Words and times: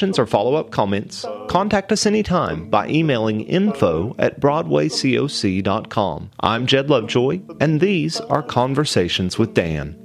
questions 0.00 0.18
or 0.18 0.24
follow 0.24 0.54
up 0.54 0.70
comments, 0.70 1.26
contact 1.46 1.92
us 1.92 2.06
anytime 2.06 2.70
by 2.70 2.88
emailing 2.88 3.42
info 3.42 4.16
at 4.18 4.40
BroadwayCoc.com. 4.40 6.30
I'm 6.40 6.66
Jed 6.66 6.88
Lovejoy, 6.88 7.42
and 7.60 7.82
these 7.82 8.18
are 8.18 8.42
Conversations 8.42 9.38
with 9.38 9.52
Dan. 9.52 9.98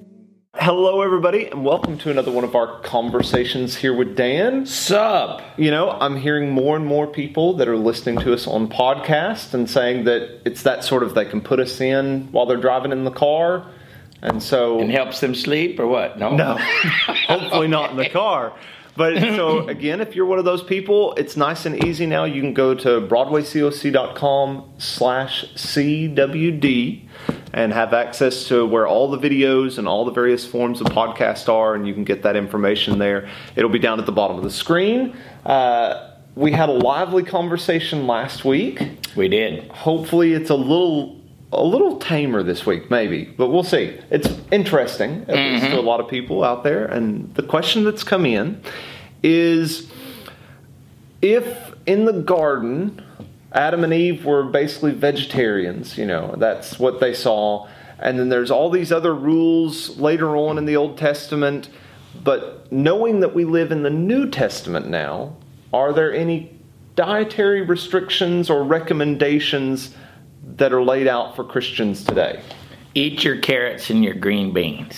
Hello, 0.55 1.01
everybody, 1.01 1.45
and 1.45 1.63
welcome 1.63 1.97
to 1.99 2.11
another 2.11 2.29
one 2.29 2.43
of 2.43 2.55
our 2.55 2.81
conversations 2.81 3.77
here 3.77 3.95
with 3.95 4.17
Dan. 4.17 4.65
Sup? 4.65 5.41
You 5.55 5.71
know, 5.71 5.91
I'm 5.91 6.17
hearing 6.17 6.49
more 6.49 6.75
and 6.75 6.85
more 6.85 7.07
people 7.07 7.53
that 7.53 7.69
are 7.69 7.77
listening 7.77 8.19
to 8.19 8.33
us 8.33 8.47
on 8.47 8.67
podcast 8.67 9.53
and 9.53 9.69
saying 9.69 10.03
that 10.03 10.41
it's 10.43 10.63
that 10.63 10.83
sort 10.83 11.03
of 11.03 11.15
they 11.15 11.23
can 11.23 11.39
put 11.39 11.61
us 11.61 11.79
in 11.79 12.29
while 12.33 12.45
they're 12.45 12.57
driving 12.57 12.91
in 12.91 13.05
the 13.05 13.11
car. 13.11 13.65
And 14.21 14.43
so. 14.43 14.79
And 14.79 14.91
helps 14.91 15.21
them 15.21 15.35
sleep 15.35 15.79
or 15.79 15.87
what? 15.87 16.19
No. 16.19 16.35
No. 16.35 16.57
Hopefully 17.27 17.69
not 17.69 17.91
in 17.91 17.97
the 17.97 18.09
car. 18.09 18.51
But 18.95 19.19
so 19.19 19.67
again, 19.67 20.01
if 20.01 20.15
you're 20.15 20.25
one 20.25 20.39
of 20.39 20.45
those 20.45 20.63
people, 20.63 21.13
it's 21.15 21.35
nice 21.37 21.65
and 21.65 21.83
easy 21.83 22.05
now. 22.05 22.25
You 22.25 22.41
can 22.41 22.53
go 22.53 22.73
to 22.73 23.01
BroadwayCoc.com 23.01 24.73
slash 24.77 25.45
CWD 25.55 27.07
and 27.53 27.71
have 27.73 27.93
access 27.93 28.47
to 28.49 28.65
where 28.65 28.85
all 28.85 29.09
the 29.09 29.17
videos 29.17 29.77
and 29.77 29.87
all 29.87 30.05
the 30.05 30.11
various 30.11 30.45
forms 30.45 30.81
of 30.81 30.87
podcast 30.87 31.47
are, 31.47 31.75
and 31.75 31.87
you 31.87 31.93
can 31.93 32.03
get 32.03 32.23
that 32.23 32.35
information 32.35 32.99
there. 32.99 33.29
It'll 33.55 33.69
be 33.69 33.79
down 33.79 33.99
at 33.99 34.05
the 34.05 34.11
bottom 34.11 34.37
of 34.37 34.43
the 34.43 34.51
screen. 34.51 35.15
Uh, 35.45 36.11
we 36.35 36.51
had 36.51 36.67
a 36.67 36.73
lively 36.73 37.23
conversation 37.23 38.07
last 38.07 38.43
week. 38.43 38.81
We 39.15 39.29
did. 39.29 39.69
Hopefully, 39.71 40.33
it's 40.33 40.49
a 40.49 40.55
little 40.55 41.21
a 41.55 41.63
little 41.63 41.97
tamer 41.97 42.43
this 42.43 42.65
week, 42.65 42.91
maybe, 42.91 43.25
but 43.25 43.47
we'll 43.47 43.63
see. 43.63 43.97
It's 44.09 44.29
interesting, 44.51 45.21
at 45.23 45.29
mm-hmm. 45.29 45.55
least 45.55 45.65
to 45.67 45.79
a 45.79 45.81
lot 45.81 45.99
of 45.99 46.07
people 46.07 46.43
out 46.43 46.63
there. 46.63 46.85
And 46.85 47.33
the 47.35 47.43
question 47.43 47.83
that's 47.83 48.03
come 48.03 48.25
in 48.25 48.61
is 49.23 49.91
if 51.21 51.73
in 51.85 52.05
the 52.05 52.13
garden, 52.13 53.01
Adam 53.51 53.83
and 53.83 53.93
Eve 53.93 54.25
were 54.25 54.43
basically 54.43 54.91
vegetarians, 54.91 55.97
you 55.97 56.05
know, 56.05 56.35
that's 56.37 56.77
what 56.77 56.99
they 56.99 57.13
saw. 57.13 57.67
And 57.99 58.19
then 58.19 58.29
there's 58.29 58.51
all 58.51 58.69
these 58.69 58.91
other 58.91 59.15
rules 59.15 59.97
later 59.97 60.35
on 60.35 60.57
in 60.57 60.65
the 60.65 60.75
Old 60.75 60.97
Testament. 60.97 61.69
But 62.23 62.71
knowing 62.71 63.21
that 63.21 63.33
we 63.33 63.45
live 63.45 63.71
in 63.71 63.83
the 63.83 63.89
New 63.89 64.29
Testament 64.29 64.87
now, 64.87 65.35
are 65.73 65.93
there 65.93 66.13
any 66.13 66.51
dietary 66.95 67.61
restrictions 67.61 68.49
or 68.49 68.63
recommendations 68.63 69.95
that 70.55 70.73
are 70.73 70.83
laid 70.83 71.07
out 71.07 71.35
for 71.35 71.43
Christians 71.43 72.03
today? 72.03 72.41
Eat 72.93 73.23
your 73.23 73.37
carrots 73.39 73.89
and 73.89 74.03
your 74.03 74.13
green 74.13 74.53
beans. 74.53 74.95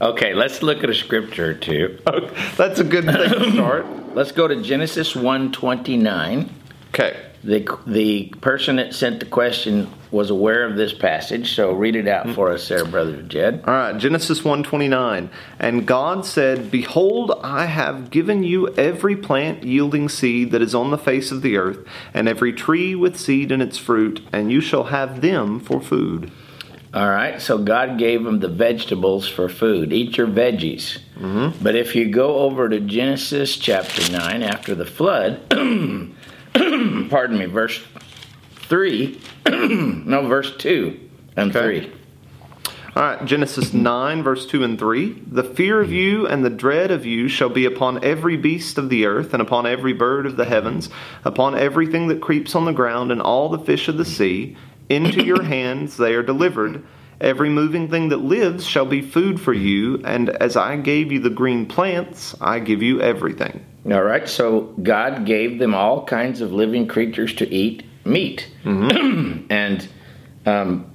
Okay, 0.00 0.34
let's 0.34 0.62
look 0.62 0.84
at 0.84 0.90
a 0.90 0.94
scripture 0.94 1.50
or 1.50 1.54
two. 1.54 1.98
Okay, 2.06 2.34
that's 2.56 2.80
a 2.80 2.84
good 2.84 3.04
thing 3.04 3.16
to 3.16 3.52
start. 3.52 3.86
let's 4.14 4.32
go 4.32 4.48
to 4.48 4.62
Genesis 4.62 5.14
129. 5.14 6.54
Okay. 6.88 7.27
The, 7.44 7.78
the 7.86 8.26
person 8.40 8.76
that 8.76 8.94
sent 8.94 9.20
the 9.20 9.26
question 9.26 9.88
was 10.10 10.30
aware 10.30 10.64
of 10.64 10.76
this 10.76 10.92
passage, 10.92 11.54
so 11.54 11.72
read 11.72 11.94
it 11.94 12.08
out 12.08 12.30
for 12.30 12.50
us 12.52 12.66
there, 12.66 12.84
Brother 12.84 13.22
Jed. 13.22 13.62
All 13.64 13.74
right, 13.74 13.96
Genesis 13.96 14.44
129. 14.44 15.30
And 15.58 15.86
God 15.86 16.26
said, 16.26 16.70
Behold, 16.70 17.38
I 17.44 17.66
have 17.66 18.10
given 18.10 18.42
you 18.42 18.68
every 18.74 19.16
plant 19.16 19.62
yielding 19.62 20.08
seed 20.08 20.50
that 20.50 20.62
is 20.62 20.74
on 20.74 20.90
the 20.90 20.98
face 20.98 21.30
of 21.30 21.42
the 21.42 21.56
earth, 21.56 21.86
and 22.12 22.28
every 22.28 22.52
tree 22.52 22.94
with 22.94 23.18
seed 23.18 23.52
in 23.52 23.60
its 23.60 23.78
fruit, 23.78 24.20
and 24.32 24.50
you 24.50 24.60
shall 24.60 24.84
have 24.84 25.20
them 25.20 25.60
for 25.60 25.80
food. 25.80 26.32
All 26.94 27.08
right, 27.08 27.40
so 27.40 27.58
God 27.58 27.98
gave 27.98 28.24
them 28.24 28.40
the 28.40 28.48
vegetables 28.48 29.28
for 29.28 29.48
food. 29.50 29.92
Eat 29.92 30.16
your 30.16 30.26
veggies. 30.26 30.98
Mm-hmm. 31.16 31.62
But 31.62 31.76
if 31.76 31.94
you 31.94 32.10
go 32.10 32.38
over 32.38 32.68
to 32.68 32.80
Genesis 32.80 33.56
chapter 33.56 34.10
9 34.10 34.42
after 34.42 34.74
the 34.74 34.86
flood, 34.86 35.42
pardon 37.10 37.38
me, 37.38 37.46
verse 37.46 37.82
3, 38.68 39.20
no, 39.46 40.26
verse 40.26 40.56
2 40.56 40.98
and 41.36 41.54
okay. 41.54 41.88
3. 41.88 41.92
All 42.96 43.02
right, 43.02 43.24
Genesis 43.24 43.72
9, 43.74 44.22
verse 44.22 44.46
2 44.46 44.64
and 44.64 44.78
3. 44.78 45.22
The 45.26 45.44
fear 45.44 45.80
of 45.80 45.92
you 45.92 46.26
and 46.26 46.44
the 46.44 46.50
dread 46.50 46.90
of 46.90 47.06
you 47.06 47.28
shall 47.28 47.48
be 47.48 47.64
upon 47.64 48.04
every 48.04 48.36
beast 48.36 48.76
of 48.78 48.88
the 48.88 49.06
earth, 49.06 49.32
and 49.32 49.42
upon 49.42 49.66
every 49.66 49.92
bird 49.92 50.26
of 50.26 50.36
the 50.36 50.44
heavens, 50.44 50.90
upon 51.24 51.56
everything 51.56 52.08
that 52.08 52.20
creeps 52.20 52.54
on 52.54 52.64
the 52.64 52.72
ground, 52.72 53.12
and 53.12 53.22
all 53.22 53.48
the 53.48 53.58
fish 53.58 53.88
of 53.88 53.96
the 53.96 54.04
sea. 54.04 54.56
Into 54.88 55.22
your 55.22 55.42
hands 55.42 55.96
they 55.96 56.14
are 56.14 56.22
delivered. 56.22 56.84
Every 57.20 57.50
moving 57.50 57.88
thing 57.88 58.08
that 58.08 58.18
lives 58.18 58.64
shall 58.64 58.86
be 58.86 59.02
food 59.02 59.40
for 59.40 59.52
you, 59.52 60.02
and 60.04 60.30
as 60.30 60.56
I 60.56 60.76
gave 60.76 61.12
you 61.12 61.20
the 61.20 61.30
green 61.30 61.66
plants, 61.66 62.34
I 62.40 62.58
give 62.60 62.82
you 62.82 63.00
everything. 63.00 63.64
All 63.90 64.02
right, 64.02 64.28
so 64.28 64.74
God 64.82 65.24
gave 65.24 65.58
them 65.58 65.74
all 65.74 66.04
kinds 66.04 66.40
of 66.40 66.52
living 66.52 66.86
creatures 66.86 67.34
to 67.36 67.48
eat 67.48 67.84
meat. 68.04 68.50
Mm-hmm. 68.64 69.46
and, 69.50 69.88
um, 70.44 70.90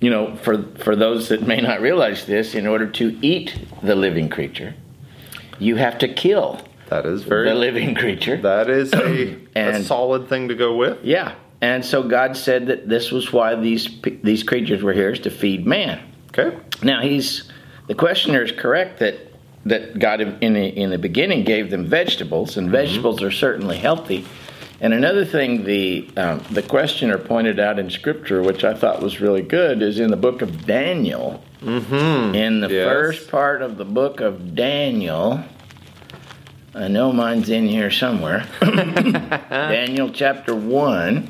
you 0.00 0.10
know, 0.10 0.36
for, 0.36 0.62
for 0.78 0.94
those 0.94 1.28
that 1.30 1.46
may 1.46 1.60
not 1.60 1.80
realize 1.80 2.26
this, 2.26 2.54
in 2.54 2.66
order 2.66 2.86
to 2.86 3.18
eat 3.22 3.58
the 3.82 3.94
living 3.94 4.28
creature, 4.28 4.74
you 5.58 5.76
have 5.76 5.98
to 5.98 6.08
kill 6.12 6.60
that 6.88 7.06
is 7.06 7.22
very 7.22 7.48
the 7.48 7.54
living 7.54 7.94
creature. 7.94 8.36
That 8.36 8.68
is 8.68 8.92
a, 8.92 9.36
and, 9.54 9.76
a 9.76 9.84
solid 9.84 10.28
thing 10.28 10.48
to 10.48 10.54
go 10.54 10.76
with. 10.76 11.02
Yeah, 11.04 11.34
and 11.60 11.84
so 11.84 12.02
God 12.02 12.36
said 12.36 12.66
that 12.66 12.88
this 12.88 13.10
was 13.10 13.32
why 13.32 13.54
these 13.54 13.88
these 14.22 14.42
creatures 14.42 14.82
were 14.82 14.92
here 14.92 15.10
is 15.10 15.20
to 15.20 15.30
feed 15.30 15.66
man. 15.66 16.00
Okay. 16.28 16.56
Now 16.82 17.00
he's 17.00 17.50
the 17.86 17.94
questioner 17.94 18.42
is 18.42 18.52
correct 18.52 18.98
that 19.00 19.33
that 19.66 19.98
God 19.98 20.20
in 20.20 20.54
the, 20.54 20.66
in 20.66 20.90
the 20.90 20.98
beginning 20.98 21.44
gave 21.44 21.70
them 21.70 21.86
vegetables, 21.86 22.56
and 22.56 22.66
mm-hmm. 22.66 22.76
vegetables 22.76 23.22
are 23.22 23.30
certainly 23.30 23.78
healthy. 23.78 24.26
And 24.80 24.92
another 24.92 25.24
thing 25.24 25.64
the 25.64 26.10
um, 26.16 26.42
the 26.50 26.62
questioner 26.62 27.16
pointed 27.16 27.58
out 27.60 27.78
in 27.78 27.90
Scripture, 27.90 28.42
which 28.42 28.64
I 28.64 28.74
thought 28.74 29.00
was 29.00 29.20
really 29.20 29.42
good, 29.42 29.82
is 29.82 29.98
in 29.98 30.10
the 30.10 30.16
book 30.16 30.42
of 30.42 30.66
Daniel. 30.66 31.42
Mm-hmm. 31.60 32.34
In 32.34 32.60
the 32.60 32.68
yes. 32.68 32.86
first 32.86 33.30
part 33.30 33.62
of 33.62 33.78
the 33.78 33.84
book 33.84 34.20
of 34.20 34.54
Daniel, 34.54 35.42
I 36.74 36.88
know 36.88 37.12
mine's 37.12 37.48
in 37.48 37.66
here 37.66 37.90
somewhere. 37.90 38.46
Daniel 38.60 40.10
chapter 40.10 40.54
1. 40.54 41.28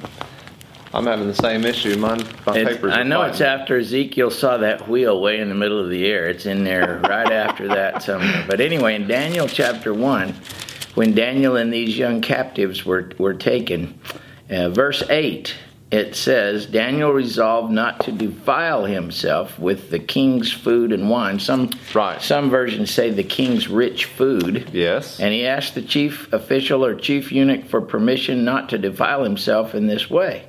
I'm 0.95 1.07
having 1.07 1.27
the 1.27 1.35
same 1.35 1.65
issue. 1.65 1.97
Mine, 1.97 2.25
my 2.47 2.53
papers. 2.53 2.93
I 2.93 3.03
know 3.03 3.23
it's 3.23 3.41
after 3.41 3.79
Ezekiel 3.79 4.31
saw 4.31 4.59
that 4.59 4.89
wheel 4.89 5.21
way 5.21 5.41
in 5.41 5.49
the 5.49 5.55
middle 5.55 5.81
of 5.81 5.91
the 5.91 6.07
air. 6.07 6.29
It's 6.29 6.47
in 6.47 6.63
there 6.63 7.01
right 7.09 7.33
after 7.33 7.67
that 7.67 8.05
somewhere. 8.05 8.45
But 8.47 8.61
anyway, 8.61 8.95
in 8.95 9.09
Daniel 9.09 9.49
chapter 9.49 9.93
1, 9.93 10.33
when 10.95 11.13
Daniel 11.13 11.57
and 11.57 11.73
these 11.73 11.99
young 11.99 12.21
captives 12.21 12.85
were, 12.85 13.11
were 13.19 13.35
taken, 13.35 13.99
uh, 14.49 14.71
verse 14.71 15.03
8 15.11 15.55
it 15.91 16.17
says 16.17 16.67
Daniel 16.67 17.13
resolved 17.13 17.73
not 17.73 18.01
to 18.01 18.11
defile 18.11 18.85
himself 18.85 19.57
with 19.61 19.91
the 19.91 20.01
king's 20.01 20.51
food 20.51 20.93
and 20.93 21.09
wine. 21.09 21.39
Some 21.39 21.71
right. 21.95 22.21
some 22.21 22.51
versions 22.51 22.91
say 22.91 23.11
the 23.11 23.23
king's 23.23 23.69
rich 23.69 24.07
food. 24.07 24.71
Yes. 24.73 25.21
And 25.21 25.33
he 25.33 25.47
asked 25.47 25.77
the 25.77 25.83
chief 25.83 26.33
official 26.33 26.85
or 26.85 26.97
chief 26.97 27.31
eunuch 27.31 27.67
for 27.67 27.81
permission 27.81 28.45
not 28.45 28.71
to 28.71 28.79
defile 28.79 29.23
himself 29.23 29.73
in 29.73 29.87
this 29.87 30.11
way. 30.11 30.49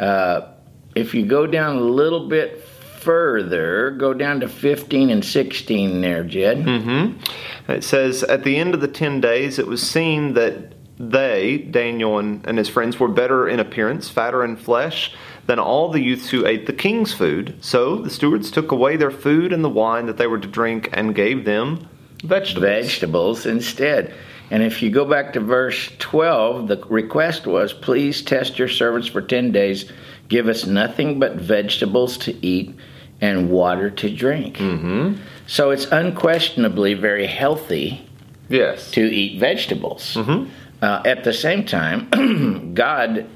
Uh, 0.00 0.52
if 0.96 1.14
you 1.14 1.26
go 1.26 1.46
down 1.46 1.76
a 1.76 1.80
little 1.80 2.28
bit 2.28 2.64
further, 3.00 3.90
go 3.92 4.12
down 4.12 4.40
to 4.40 4.48
15 4.48 5.10
and 5.10 5.24
16 5.24 6.00
there, 6.00 6.24
Jed. 6.24 6.58
Mm-hmm. 6.58 7.70
It 7.70 7.84
says, 7.84 8.22
At 8.22 8.42
the 8.42 8.56
end 8.56 8.74
of 8.74 8.80
the 8.80 8.88
10 8.88 9.20
days, 9.20 9.58
it 9.58 9.66
was 9.66 9.88
seen 9.88 10.34
that 10.34 10.74
they, 10.98 11.58
Daniel 11.58 12.18
and, 12.18 12.44
and 12.46 12.58
his 12.58 12.68
friends, 12.68 12.98
were 12.98 13.08
better 13.08 13.48
in 13.48 13.60
appearance, 13.60 14.08
fatter 14.08 14.44
in 14.44 14.56
flesh 14.56 15.14
than 15.46 15.58
all 15.58 15.90
the 15.90 16.00
youths 16.00 16.30
who 16.30 16.46
ate 16.46 16.66
the 16.66 16.72
king's 16.72 17.12
food. 17.12 17.56
So 17.60 17.96
the 17.96 18.10
stewards 18.10 18.50
took 18.50 18.72
away 18.72 18.96
their 18.96 19.10
food 19.10 19.52
and 19.52 19.64
the 19.64 19.70
wine 19.70 20.06
that 20.06 20.16
they 20.16 20.26
were 20.26 20.38
to 20.38 20.48
drink 20.48 20.90
and 20.92 21.14
gave 21.14 21.44
them 21.44 21.88
vegetables. 22.22 22.62
Vegetables 22.64 23.46
instead. 23.46 24.14
And 24.50 24.62
if 24.62 24.82
you 24.82 24.90
go 24.90 25.04
back 25.04 25.32
to 25.34 25.40
verse 25.40 25.90
12, 25.98 26.68
the 26.68 26.76
request 26.88 27.46
was, 27.46 27.72
Please 27.72 28.22
test 28.22 28.58
your 28.58 28.68
servants 28.68 29.06
for 29.08 29.22
10 29.22 29.52
days. 29.52 29.90
Give 30.28 30.48
us 30.48 30.66
nothing 30.66 31.18
but 31.20 31.36
vegetables 31.36 32.18
to 32.18 32.46
eat 32.46 32.74
and 33.20 33.50
water 33.50 33.90
to 33.90 34.10
drink. 34.14 34.56
Mm-hmm. 34.56 35.20
So 35.46 35.70
it's 35.70 35.84
unquestionably 35.86 36.94
very 36.94 37.26
healthy 37.26 38.06
Yes. 38.48 38.90
to 38.92 39.02
eat 39.02 39.38
vegetables. 39.38 40.14
Mhm. 40.14 40.48
Uh, 40.82 41.02
at 41.04 41.24
the 41.24 41.32
same 41.32 41.64
time, 41.64 42.72
God 42.74 43.26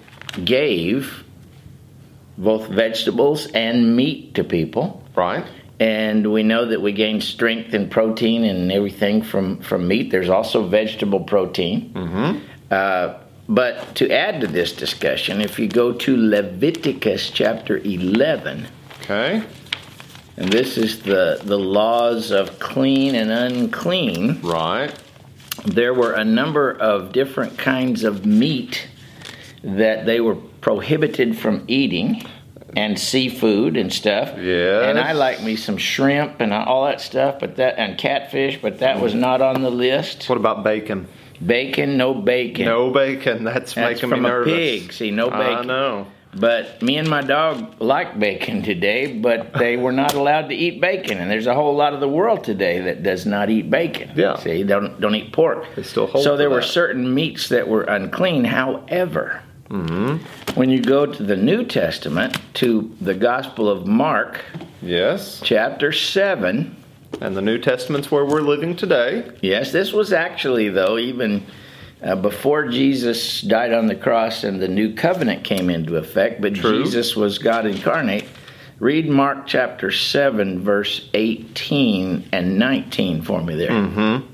gave 0.45 1.23
both 2.39 2.69
vegetables 2.69 3.47
and 3.49 3.95
meat 3.95 4.35
to 4.35 4.43
people. 4.45 5.03
Right. 5.15 5.45
And 5.81 6.33
we 6.33 6.43
know 6.45 6.67
that 6.67 6.81
we 6.81 6.93
gain 6.93 7.21
strength 7.21 7.75
and 7.75 7.91
protein 7.91 8.45
and 8.45 8.71
everything 8.71 9.23
from, 9.23 9.59
from 9.61 9.89
meat. 9.89 10.11
There's 10.11 10.29
also 10.29 10.67
vegetable 10.67 11.21
protein. 11.21 11.91
Mm-hmm. 11.95 12.39
Uh, 12.71 13.15
but 13.49 13.95
to 13.97 14.11
add 14.11 14.41
to 14.41 14.47
this 14.47 14.73
discussion, 14.73 15.41
if 15.41 15.59
you 15.59 15.69
go 15.69 15.93
to 15.93 16.17
Leviticus 16.17 17.31
chapter 17.31 17.79
11, 17.79 18.69
Okay. 19.03 19.43
and 20.39 20.49
this 20.51 20.79
is 20.79 21.03
the, 21.03 21.41
the 21.45 21.59
laws 21.59 22.31
of 22.31 22.59
clean 22.59 23.15
and 23.17 23.31
unclean, 23.31 24.41
Right. 24.43 24.95
there 25.67 25.93
were 25.93 26.13
a 26.13 26.25
number 26.25 26.71
of 26.71 27.13
different 27.13 27.59
kinds 27.59 28.03
of 28.05 28.25
meat 28.25 28.87
that 29.63 30.07
they 30.07 30.21
were 30.21 30.37
prohibited 30.37 31.37
from 31.37 31.65
eating 31.69 32.23
and 32.77 32.99
seafood 32.99 33.77
and 33.77 33.93
stuff. 33.93 34.33
Yeah. 34.39 34.89
And 34.89 34.99
I 34.99 35.13
like 35.13 35.43
me 35.43 35.57
some 35.57 35.77
shrimp 35.77 36.41
and 36.41 36.53
all 36.53 36.85
that 36.87 37.01
stuff, 37.01 37.39
but 37.41 37.57
that 37.57 37.79
and 37.79 37.97
catfish, 37.99 38.61
but 38.61 38.79
that 38.79 39.01
was 39.01 39.15
not 39.15 39.41
on 39.41 39.63
the 39.63 39.71
list. 39.71 40.29
What 40.29 40.39
about 40.39 40.65
bacon? 40.65 41.07
Bacon, 41.45 41.97
no 41.97 42.15
bacon. 42.15 42.65
No 42.65 42.91
bacon. 42.91 43.45
That's, 43.45 43.75
That's 43.75 43.77
making 43.77 44.11
from 44.11 44.23
me 44.23 44.29
a 44.29 44.33
nervous. 44.33 44.53
pig. 44.53 44.93
See, 44.93 45.11
no 45.11 45.31
bacon. 45.31 45.43
I 45.43 45.63
know. 45.63 46.07
But 46.37 46.83
me 46.83 46.97
and 46.97 47.09
my 47.09 47.23
dog 47.23 47.81
like 47.81 48.19
bacon 48.19 48.63
today, 48.63 49.19
but 49.19 49.53
they 49.53 49.77
were 49.77 49.93
not 49.93 50.15
allowed 50.15 50.49
to 50.49 50.55
eat 50.55 50.81
bacon. 50.81 51.19
And 51.19 51.31
there's 51.31 51.47
a 51.47 51.55
whole 51.55 51.77
lot 51.77 51.95
of 51.95 52.01
the 52.01 52.09
world 52.09 52.43
today 52.43 52.81
that 52.81 53.03
does 53.03 53.25
not 53.25 53.51
eat 53.51 53.71
bacon. 53.71 54.11
Yeah. 54.17 54.37
See, 54.37 54.65
don't 54.65 55.01
don't 55.01 55.15
eat 55.15 55.33
pork. 55.33 55.65
They 55.77 55.85
still 55.85 56.07
hold 56.09 56.25
So 56.25 56.37
there 56.37 56.51
were 56.51 56.63
certain 56.63 57.15
meats 57.15 57.49
that 57.51 57.69
were 57.69 57.83
unclean. 57.83 58.45
However, 58.45 59.43
Mm-hmm. 59.79 60.55
when 60.55 60.71
you 60.71 60.81
go 60.81 61.05
to 61.05 61.23
the 61.25 61.35
New 61.37 61.65
Testament, 61.65 62.39
to 62.55 62.95
the 63.01 63.13
Gospel 63.15 63.69
of 63.69 63.89
Mark, 63.89 64.41
Yes. 64.81 65.41
chapter 65.43 65.91
7, 65.91 66.77
And 67.21 67.37
the 67.37 67.43
New 67.43 67.59
Testament's 67.59 68.09
where 68.11 68.25
we're 68.25 68.41
living 68.43 68.77
today. 68.77 69.25
yes, 69.41 69.73
this 69.73 69.93
was 69.93 70.13
actually, 70.13 70.69
though, 70.69 70.97
even 70.97 71.45
uh, 72.05 72.15
before 72.15 72.69
Jesus 72.69 73.41
died 73.41 73.73
on 73.73 73.87
the 73.89 73.97
cross 73.97 74.45
and 74.45 74.63
the 74.63 74.69
new 74.69 74.95
covenant 74.95 75.43
came 75.43 75.69
into 75.71 75.97
effect, 75.97 76.41
but 76.41 76.55
True. 76.55 76.85
Jesus 76.85 77.17
was 77.17 77.39
God 77.39 77.67
incarnate. 77.67 78.27
Read 78.81 79.09
Mark 79.09 79.47
chapter 79.47 79.93
7, 79.93 80.61
verse 80.61 81.09
18 81.15 82.29
and 82.33 82.59
19 82.59 83.23
for 83.23 83.41
me 83.41 83.55
there. 83.55 83.71
Mm-hmm. 83.71 84.27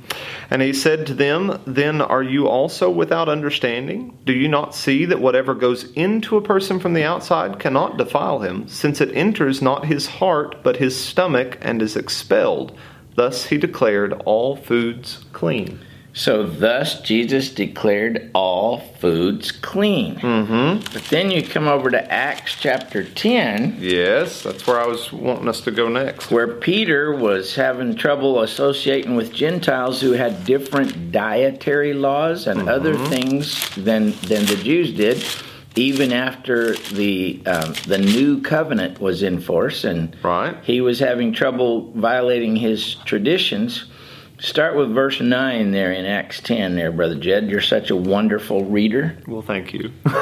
And 0.50 0.62
he 0.62 0.72
said 0.72 1.06
to 1.06 1.14
them, 1.14 1.60
Then 1.66 2.00
are 2.00 2.22
you 2.22 2.48
also 2.48 2.88
without 2.90 3.28
understanding? 3.28 4.16
Do 4.24 4.32
you 4.32 4.48
not 4.48 4.74
see 4.74 5.04
that 5.04 5.20
whatever 5.20 5.54
goes 5.54 5.92
into 5.92 6.36
a 6.36 6.42
person 6.42 6.80
from 6.80 6.94
the 6.94 7.04
outside 7.04 7.60
cannot 7.60 7.98
defile 7.98 8.40
him, 8.40 8.66
since 8.66 9.00
it 9.00 9.14
enters 9.14 9.60
not 9.60 9.86
his 9.86 10.06
heart, 10.06 10.62
but 10.62 10.78
his 10.78 10.98
stomach, 10.98 11.58
and 11.60 11.82
is 11.82 11.94
expelled? 11.94 12.76
Thus 13.14 13.46
he 13.46 13.58
declared 13.58 14.14
all 14.24 14.56
foods 14.56 15.24
clean. 15.32 15.80
So, 16.12 16.42
thus, 16.44 17.00
Jesus 17.02 17.50
declared 17.54 18.30
all 18.34 18.80
foods 18.98 19.52
clean. 19.52 20.16
Mm-hmm. 20.16 20.92
But 20.92 21.04
then 21.04 21.30
you 21.30 21.42
come 21.42 21.68
over 21.68 21.88
to 21.90 22.12
Acts 22.12 22.56
chapter 22.58 23.04
10, 23.04 23.76
Yes, 23.80 24.42
that's 24.42 24.66
where 24.66 24.80
I 24.80 24.86
was 24.86 25.12
wanting 25.12 25.46
us 25.48 25.60
to 25.62 25.70
go 25.70 25.88
next. 25.88 26.30
where 26.32 26.48
Peter 26.48 27.14
was 27.14 27.54
having 27.54 27.94
trouble 27.94 28.40
associating 28.42 29.14
with 29.14 29.32
Gentiles 29.32 30.00
who 30.00 30.12
had 30.12 30.44
different 30.44 31.12
dietary 31.12 31.92
laws 31.94 32.46
and 32.48 32.68
other 32.68 32.96
things 33.06 33.68
than, 33.76 34.10
than 34.22 34.44
the 34.46 34.60
Jews 34.64 34.92
did, 34.92 35.24
even 35.76 36.12
after 36.12 36.74
the, 36.92 37.40
um, 37.46 37.72
the 37.86 37.98
new 37.98 38.42
covenant 38.42 39.00
was 39.00 39.22
in 39.22 39.40
force. 39.40 39.84
And 39.84 40.16
Right. 40.24 40.56
he 40.64 40.80
was 40.80 40.98
having 40.98 41.32
trouble 41.32 41.92
violating 41.92 42.56
his 42.56 42.96
traditions. 43.04 43.84
Start 44.40 44.74
with 44.74 44.94
verse 44.94 45.20
9 45.20 45.70
there 45.70 45.92
in 45.92 46.06
Acts 46.06 46.40
10, 46.40 46.74
there, 46.74 46.90
Brother 46.90 47.14
Jed. 47.14 47.50
You're 47.50 47.60
such 47.60 47.90
a 47.90 47.96
wonderful 47.96 48.64
reader. 48.64 49.18
Well, 49.26 49.42
thank 49.42 49.74
you. 49.74 49.92
All 50.06 50.14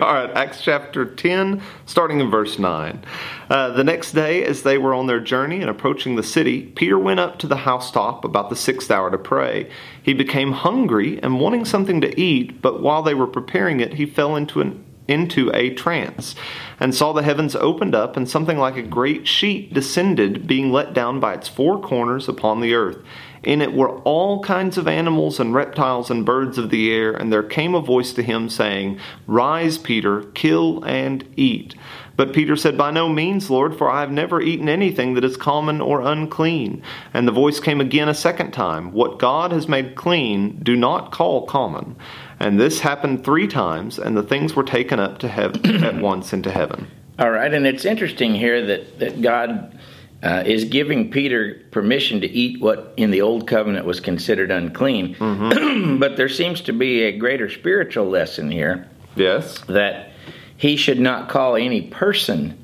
right, 0.00 0.30
Acts 0.34 0.60
chapter 0.60 1.04
10, 1.04 1.62
starting 1.86 2.18
in 2.18 2.32
verse 2.32 2.58
9. 2.58 3.04
Uh, 3.48 3.70
the 3.70 3.84
next 3.84 4.10
day, 4.10 4.44
as 4.44 4.64
they 4.64 4.76
were 4.76 4.92
on 4.92 5.06
their 5.06 5.20
journey 5.20 5.60
and 5.60 5.70
approaching 5.70 6.16
the 6.16 6.22
city, 6.24 6.62
Peter 6.62 6.98
went 6.98 7.20
up 7.20 7.38
to 7.38 7.46
the 7.46 7.58
housetop 7.58 8.24
about 8.24 8.50
the 8.50 8.56
sixth 8.56 8.90
hour 8.90 9.08
to 9.08 9.18
pray. 9.18 9.70
He 10.02 10.14
became 10.14 10.50
hungry 10.50 11.22
and 11.22 11.38
wanting 11.38 11.64
something 11.64 12.00
to 12.00 12.20
eat, 12.20 12.60
but 12.60 12.82
while 12.82 13.04
they 13.04 13.14
were 13.14 13.28
preparing 13.28 13.78
it, 13.78 13.94
he 13.94 14.04
fell 14.04 14.34
into 14.34 14.62
an 14.62 14.84
into 15.06 15.50
a 15.54 15.68
trance, 15.74 16.34
and 16.80 16.94
saw 16.94 17.12
the 17.12 17.22
heavens 17.22 17.54
opened 17.54 17.94
up, 17.94 18.16
and 18.16 18.26
something 18.26 18.56
like 18.56 18.76
a 18.76 18.82
great 18.82 19.28
sheet 19.28 19.72
descended, 19.74 20.46
being 20.46 20.72
let 20.72 20.94
down 20.94 21.20
by 21.20 21.34
its 21.34 21.46
four 21.46 21.78
corners 21.78 22.26
upon 22.26 22.60
the 22.60 22.72
earth. 22.72 22.96
In 23.44 23.60
it 23.60 23.74
were 23.74 23.98
all 24.00 24.42
kinds 24.42 24.78
of 24.78 24.88
animals 24.88 25.38
and 25.38 25.54
reptiles 25.54 26.10
and 26.10 26.24
birds 26.24 26.56
of 26.56 26.70
the 26.70 26.92
air, 26.92 27.12
and 27.12 27.32
there 27.32 27.42
came 27.42 27.74
a 27.74 27.80
voice 27.80 28.12
to 28.14 28.22
him, 28.22 28.48
saying, 28.48 28.98
Rise, 29.26 29.78
Peter, 29.78 30.22
kill 30.34 30.82
and 30.84 31.24
eat. 31.36 31.74
But 32.16 32.32
Peter 32.32 32.56
said, 32.56 32.78
By 32.78 32.90
no 32.90 33.08
means, 33.08 33.50
Lord, 33.50 33.76
for 33.76 33.90
I 33.90 34.00
have 34.00 34.10
never 34.10 34.40
eaten 34.40 34.68
anything 34.68 35.14
that 35.14 35.24
is 35.24 35.36
common 35.36 35.80
or 35.80 36.00
unclean. 36.00 36.82
And 37.12 37.26
the 37.28 37.32
voice 37.32 37.60
came 37.60 37.80
again 37.80 38.08
a 38.08 38.14
second 38.14 38.52
time, 38.52 38.92
What 38.92 39.18
God 39.18 39.52
has 39.52 39.68
made 39.68 39.94
clean, 39.96 40.60
do 40.62 40.76
not 40.76 41.12
call 41.12 41.46
common. 41.46 41.96
And 42.40 42.58
this 42.58 42.80
happened 42.80 43.24
three 43.24 43.46
times, 43.46 43.98
and 43.98 44.16
the 44.16 44.22
things 44.22 44.54
were 44.54 44.64
taken 44.64 44.98
up 44.98 45.18
to 45.18 45.28
heaven 45.28 45.84
at 45.84 46.00
once 46.00 46.32
into 46.32 46.50
heaven. 46.50 46.88
All 47.18 47.30
right, 47.30 47.52
and 47.52 47.66
it's 47.66 47.84
interesting 47.84 48.34
here 48.34 48.64
that, 48.66 48.98
that 48.98 49.22
God 49.22 49.78
uh, 50.24 50.42
is 50.46 50.64
giving 50.64 51.10
Peter 51.10 51.60
permission 51.70 52.20
to 52.22 52.30
eat 52.30 52.60
what 52.60 52.94
in 52.96 53.10
the 53.10 53.20
Old 53.20 53.46
Covenant 53.46 53.84
was 53.84 54.00
considered 54.00 54.50
unclean. 54.50 55.14
but 56.00 56.16
there 56.16 56.30
seems 56.30 56.62
to 56.62 56.72
be 56.72 57.02
a 57.02 57.12
greater 57.16 57.50
spiritual 57.50 58.06
lesson 58.08 58.50
here 58.50 58.88
Yes. 59.16 59.58
that 59.68 60.12
he 60.56 60.76
should 60.76 60.98
not 60.98 61.28
call 61.28 61.56
any 61.56 61.82
person 61.82 62.58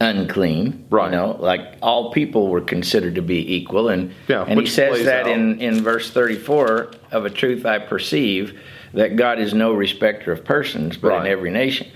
unclean. 0.00 0.86
Right. 0.90 1.06
You 1.10 1.16
know, 1.16 1.36
like 1.38 1.76
all 1.82 2.10
people 2.10 2.48
were 2.48 2.62
considered 2.62 3.14
to 3.16 3.22
be 3.22 3.54
equal. 3.54 3.90
And, 3.90 4.12
Yeah, 4.26 4.44
and 4.48 4.58
he 4.58 4.66
says 4.66 5.04
that 5.04 5.24
out. 5.26 5.30
in, 5.30 5.60
in 5.60 5.82
verse 5.82 6.10
34 6.10 6.90
of 7.12 7.26
a 7.26 7.30
truth 7.30 7.66
I 7.66 7.78
perceive 7.80 8.58
that 8.94 9.16
God 9.16 9.38
is 9.38 9.52
no 9.52 9.72
respecter 9.72 10.32
of 10.32 10.44
persons, 10.44 10.96
but 10.96 11.20
in 11.20 11.26
every 11.26 11.50
nation. 11.50 11.88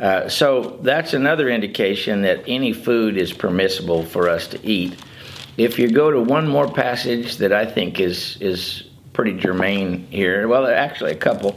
Uh, 0.00 0.28
so 0.28 0.78
that's 0.82 1.14
another 1.14 1.48
indication 1.48 2.22
that 2.22 2.42
any 2.46 2.72
food 2.72 3.16
is 3.16 3.32
permissible 3.32 4.04
for 4.04 4.28
us 4.28 4.48
to 4.48 4.66
eat. 4.66 4.96
If 5.56 5.78
you 5.78 5.88
go 5.88 6.10
to 6.10 6.20
one 6.20 6.48
more 6.48 6.68
passage 6.68 7.36
that 7.36 7.52
I 7.52 7.64
think 7.64 8.00
is 8.00 8.36
is 8.40 8.84
pretty 9.12 9.38
germane 9.38 10.06
here, 10.10 10.48
well, 10.48 10.66
actually 10.66 11.12
a 11.12 11.16
couple. 11.16 11.56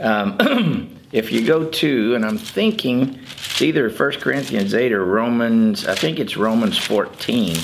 Um, 0.00 0.98
if 1.12 1.30
you 1.30 1.46
go 1.46 1.64
to, 1.64 2.14
and 2.16 2.24
I'm 2.24 2.38
thinking 2.38 3.20
it's 3.58 3.62
either 3.62 3.88
1 3.88 4.12
Corinthians 4.20 4.74
8 4.74 4.92
or 4.92 5.04
Romans, 5.04 5.86
I 5.86 5.94
think 5.94 6.18
it's 6.18 6.36
Romans 6.36 6.78
14, 6.78 7.56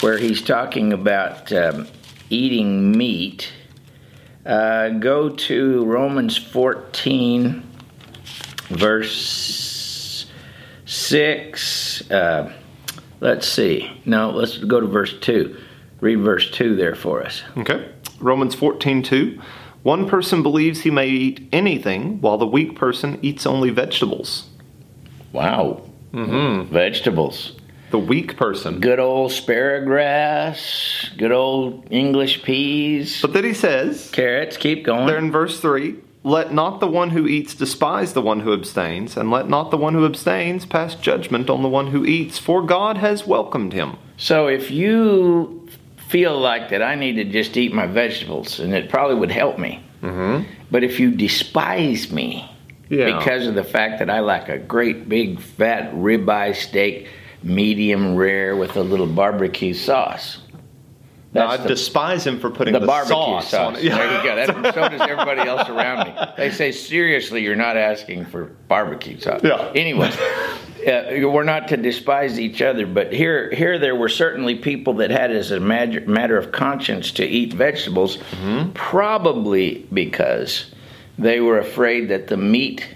where 0.00 0.18
he's 0.18 0.42
talking 0.42 0.92
about 0.92 1.52
um, 1.52 1.86
eating 2.28 2.96
meat. 2.96 3.52
Uh, 4.44 4.90
go 4.90 5.30
to 5.30 5.84
Romans 5.84 6.36
14, 6.36 7.73
verse 8.74 10.26
6. 10.86 12.10
Uh, 12.10 12.52
let's 13.20 13.46
see. 13.48 13.90
No, 14.04 14.30
let's 14.30 14.58
go 14.58 14.80
to 14.80 14.86
verse 14.86 15.14
2. 15.20 15.56
Read 16.00 16.20
verse 16.20 16.50
2 16.50 16.76
there 16.76 16.94
for 16.94 17.22
us. 17.22 17.42
Okay. 17.56 17.88
Romans 18.20 18.54
14 18.54 19.02
2. 19.02 19.40
One 19.82 20.08
person 20.08 20.42
believes 20.42 20.80
he 20.80 20.90
may 20.90 21.08
eat 21.08 21.46
anything, 21.52 22.20
while 22.22 22.38
the 22.38 22.46
weak 22.46 22.74
person 22.74 23.18
eats 23.20 23.44
only 23.44 23.68
vegetables. 23.70 24.48
Wow. 25.32 25.82
Mm-hmm. 26.12 26.72
Vegetables. 26.72 27.56
The 27.90 27.98
weak 27.98 28.36
person. 28.36 28.80
Good 28.80 28.98
old 28.98 29.30
asparagus, 29.30 31.10
good 31.18 31.32
old 31.32 31.86
English 31.90 32.42
peas, 32.44 33.20
But 33.20 33.34
then 33.34 33.44
he 33.44 33.52
says, 33.52 34.10
carrots. 34.10 34.56
Keep 34.56 34.84
going. 34.84 35.06
there 35.06 35.18
in 35.18 35.30
verse 35.30 35.60
3, 35.60 35.96
let 36.24 36.52
not 36.52 36.80
the 36.80 36.86
one 36.88 37.10
who 37.10 37.26
eats 37.28 37.54
despise 37.54 38.14
the 38.14 38.22
one 38.22 38.40
who 38.40 38.52
abstains, 38.52 39.16
and 39.16 39.30
let 39.30 39.48
not 39.48 39.70
the 39.70 39.76
one 39.76 39.94
who 39.94 40.04
abstains 40.06 40.66
pass 40.66 40.94
judgment 40.96 41.48
on 41.50 41.62
the 41.62 41.68
one 41.68 41.88
who 41.88 42.04
eats, 42.04 42.38
for 42.38 42.62
God 42.62 42.96
has 42.96 43.26
welcomed 43.26 43.72
him. 43.72 43.96
So 44.16 44.46
if 44.48 44.70
you 44.70 45.68
feel 46.08 46.38
like 46.38 46.70
that 46.70 46.82
I 46.82 46.94
need 46.94 47.14
to 47.16 47.24
just 47.24 47.56
eat 47.56 47.72
my 47.72 47.86
vegetables 47.86 48.60
and 48.60 48.72
it 48.74 48.88
probably 48.88 49.16
would 49.16 49.30
help 49.30 49.58
me. 49.58 49.82
Mm-hmm. 50.02 50.48
But 50.70 50.84
if 50.84 51.00
you 51.00 51.10
despise 51.10 52.10
me 52.12 52.48
Yeah. 52.88 53.18
because 53.18 53.46
of 53.46 53.54
the 53.54 53.64
fact 53.64 53.98
that 53.98 54.10
I 54.10 54.20
like 54.20 54.48
a 54.48 54.58
great 54.58 55.08
big 55.08 55.40
fat 55.40 55.92
ribeye 55.94 56.54
steak, 56.54 57.08
medium 57.42 58.14
rare 58.16 58.54
with 58.56 58.76
a 58.76 58.82
little 58.82 59.06
barbecue 59.06 59.74
sauce, 59.74 60.38
That's 61.34 61.52
I 61.52 61.56
the- 61.62 61.68
despise 61.68 62.26
him 62.26 62.38
for 62.40 62.48
putting 62.48 62.72
the 62.74 62.80
the, 62.80 62.86
barbecue 62.86 63.14
sauce, 63.14 63.50
sauce. 63.50 63.60
on 63.60 63.76
it. 63.76 63.82
Yeah. 63.84 63.98
There 63.98 64.16
you 64.16 64.22
go. 64.22 64.36
That, 64.62 64.74
so 64.74 64.88
does 64.88 65.00
everybody 65.02 65.40
else 65.48 65.68
around 65.68 66.06
me. 66.08 66.14
They 66.36 66.50
say, 66.50 66.70
seriously, 66.72 67.42
you're 67.42 67.56
not 67.56 67.76
asking 67.76 68.26
for 68.26 68.44
barbecue 68.68 69.18
sauce. 69.20 69.40
Yeah. 69.44 69.70
Anyway, 69.74 70.10
uh, 70.86 71.28
we're 71.28 71.42
not 71.44 71.66
to 71.68 71.76
despise 71.76 72.38
each 72.38 72.62
other, 72.62 72.86
but 72.86 73.12
here, 73.12 73.50
here 73.52 73.78
there 73.80 73.96
were 73.96 74.08
certainly 74.08 74.54
people 74.54 74.94
that 74.94 75.10
had 75.10 75.32
as 75.32 75.50
a 75.50 75.58
matter, 75.58 76.00
matter 76.02 76.36
of 76.38 76.52
conscience 76.52 77.10
to 77.12 77.24
eat 77.26 77.52
vegetables, 77.52 78.16
Mm-hmm. 78.18 78.70
probably 78.72 79.86
because 79.92 80.70
they 81.18 81.40
were 81.40 81.58
afraid 81.58 82.08
that 82.10 82.28
the 82.28 82.36
meat 82.36 82.86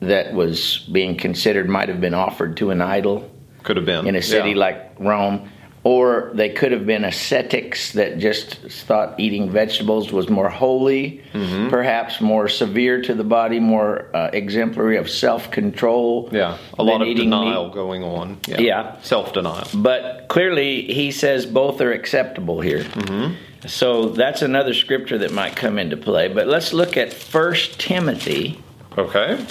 that 0.00 0.34
was 0.34 0.80
being 0.90 1.16
considered 1.16 1.68
might 1.68 1.88
have 1.88 2.00
been 2.00 2.12
offered 2.14 2.56
to 2.58 2.70
an 2.70 2.82
idol 2.82 3.30
Could 3.62 3.76
have 3.76 3.86
been 3.86 4.06
in 4.06 4.16
a 4.16 4.22
city 4.22 4.50
Yeah. 4.50 4.56
like 4.56 4.92
Rome, 4.98 5.48
or 5.84 6.30
they 6.32 6.48
could 6.48 6.72
have 6.72 6.86
been 6.86 7.04
ascetics 7.04 7.92
that 7.92 8.18
just 8.18 8.56
thought 8.86 9.20
eating 9.20 9.50
vegetables 9.50 10.10
was 10.12 10.28
more 10.30 10.48
holy, 10.48 11.20
Mm-hmm. 11.34 11.68
perhaps 11.68 12.20
more 12.20 12.48
severe 12.48 13.02
to 13.02 13.12
the 13.14 13.24
body, 13.24 13.58
more 13.60 14.08
uh, 14.14 14.30
exemplary 14.32 14.96
of 14.96 15.10
self 15.10 15.50
control. 15.50 16.28
yeah, 16.32 16.56
a 16.78 16.82
lot 16.82 17.02
of 17.02 17.14
denial 17.16 17.68
going 17.70 18.02
on. 18.04 18.38
Yeah, 18.46 18.60
Yeah. 18.60 19.00
self 19.02 19.32
denial. 19.32 19.66
But 19.74 20.26
clearly, 20.28 20.82
he 20.82 21.10
says 21.10 21.44
both 21.44 21.80
are 21.80 21.92
acceptable 21.92 22.60
here. 22.60 22.80
Mm-hmm. 22.84 23.34
So 23.66 24.10
that's 24.10 24.42
another 24.42 24.74
scripture 24.74 25.18
that 25.18 25.32
might 25.32 25.56
come 25.56 25.78
into 25.78 25.96
play. 25.96 26.28
But 26.28 26.46
let's 26.46 26.72
look 26.72 26.96
at 26.96 27.12
First 27.12 27.78
Timothy 27.80 28.58
Okay, 28.96 29.44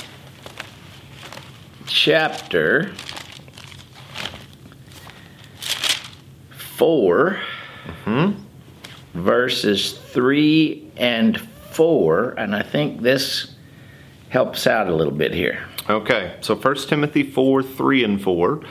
chapter 1.85 2.93
4, 6.83 7.39
verses 9.13 9.93
3 9.93 10.91
and 10.97 11.39
4. 11.39 12.31
And 12.31 12.53
I 12.53 12.61
think 12.61 13.01
this 13.01 13.55
helps 14.27 14.67
out 14.67 14.89
a 14.89 14.93
little 14.93 15.13
bit 15.13 15.33
here. 15.33 15.63
okay. 15.89 16.35
So 16.41 16.57
1 16.57 16.75
Timothy 16.89 17.23
four 17.23 17.63
three 17.63 18.03
and 18.03 18.21
four. 18.21 18.63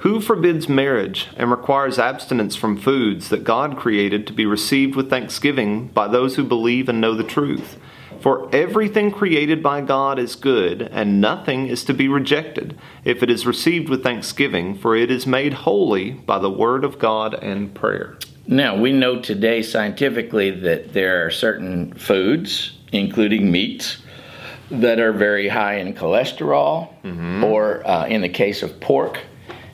Who 0.00 0.20
forbids 0.20 0.68
marriage 0.68 1.28
and 1.38 1.50
requires 1.50 1.98
abstinence 1.98 2.56
from 2.56 2.76
foods 2.76 3.30
that 3.30 3.42
God 3.42 3.78
created 3.78 4.26
to 4.26 4.34
be 4.34 4.44
received 4.44 4.94
with 4.94 5.08
thanksgiving 5.08 5.86
by 5.88 6.08
those 6.08 6.36
who 6.36 6.44
believe 6.44 6.90
and 6.90 7.00
know 7.00 7.14
the 7.14 7.24
truth? 7.24 7.78
For 8.20 8.48
everything 8.54 9.10
created 9.10 9.62
by 9.62 9.80
God 9.82 10.18
is 10.18 10.34
good, 10.36 10.82
and 10.82 11.20
nothing 11.20 11.66
is 11.68 11.84
to 11.84 11.94
be 11.94 12.08
rejected 12.08 12.78
if 13.04 13.22
it 13.22 13.30
is 13.30 13.46
received 13.46 13.88
with 13.88 14.02
thanksgiving, 14.02 14.76
for 14.76 14.96
it 14.96 15.10
is 15.10 15.26
made 15.26 15.52
holy 15.52 16.10
by 16.12 16.38
the 16.38 16.50
word 16.50 16.84
of 16.84 16.98
God 16.98 17.34
and 17.34 17.74
prayer. 17.74 18.16
Now, 18.46 18.76
we 18.76 18.92
know 18.92 19.20
today 19.20 19.62
scientifically 19.62 20.50
that 20.50 20.92
there 20.92 21.26
are 21.26 21.30
certain 21.30 21.92
foods, 21.94 22.72
including 22.92 23.50
meats, 23.50 23.98
that 24.70 24.98
are 24.98 25.12
very 25.12 25.48
high 25.48 25.74
in 25.76 25.94
cholesterol, 25.94 26.92
or 27.44 27.86
uh, 27.86 28.06
in 28.06 28.20
the 28.22 28.28
case 28.28 28.62
of 28.62 28.80
pork, 28.80 29.20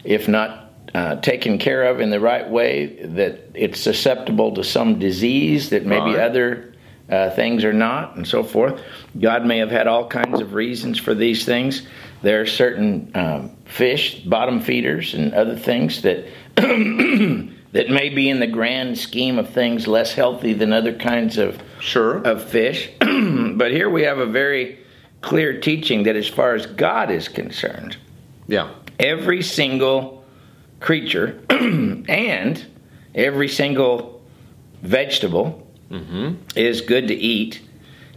if 0.04 0.28
not 0.28 0.70
uh, 0.94 1.16
taken 1.16 1.58
care 1.58 1.84
of 1.84 2.00
in 2.00 2.10
the 2.10 2.20
right 2.20 2.48
way, 2.48 2.96
that 3.04 3.40
it's 3.54 3.80
susceptible 3.80 4.54
to 4.54 4.64
some 4.64 4.98
disease 4.98 5.70
that 5.70 5.86
maybe 5.86 6.10
Right. 6.16 6.18
other 6.20 6.71
uh, 7.08 7.30
things 7.30 7.64
are 7.64 7.72
not, 7.72 8.16
and 8.16 8.26
so 8.26 8.42
forth. 8.42 8.80
God 9.20 9.44
may 9.44 9.58
have 9.58 9.70
had 9.70 9.86
all 9.86 10.06
kinds 10.06 10.40
of 10.40 10.54
reasons 10.54 10.98
for 10.98 11.14
these 11.14 11.44
things. 11.44 11.86
There 12.22 12.40
are 12.40 12.46
certain 12.46 13.10
um, 13.14 13.50
fish, 13.64 14.20
bottom 14.20 14.60
feeders, 14.60 15.14
and 15.14 15.34
other 15.34 15.56
things 15.56 16.02
that 16.02 16.26
that 16.56 17.90
may 17.90 18.08
be 18.10 18.28
in 18.28 18.38
the 18.38 18.46
grand 18.46 18.98
scheme 18.98 19.38
of 19.38 19.50
things 19.50 19.86
less 19.86 20.12
healthy 20.12 20.52
than 20.52 20.72
other 20.72 20.94
kinds 20.94 21.38
of 21.38 21.60
Sure. 21.80 22.18
of 22.18 22.44
fish. 22.48 22.90
but 23.00 23.72
here 23.72 23.90
we 23.90 24.02
have 24.02 24.18
a 24.18 24.26
very 24.26 24.78
clear 25.20 25.60
teaching 25.60 26.04
that 26.04 26.16
as 26.16 26.28
far 26.28 26.54
as 26.54 26.66
God 26.66 27.10
is 27.10 27.28
concerned, 27.28 27.96
Yeah. 28.46 28.70
every 28.98 29.42
single 29.42 30.24
creature 30.80 31.40
and 31.50 32.64
every 33.14 33.48
single 33.48 34.22
vegetable 34.82 35.61
Mm-hmm. 35.92 36.34
is 36.56 36.80
good 36.80 37.08
to 37.08 37.14
eat 37.14 37.60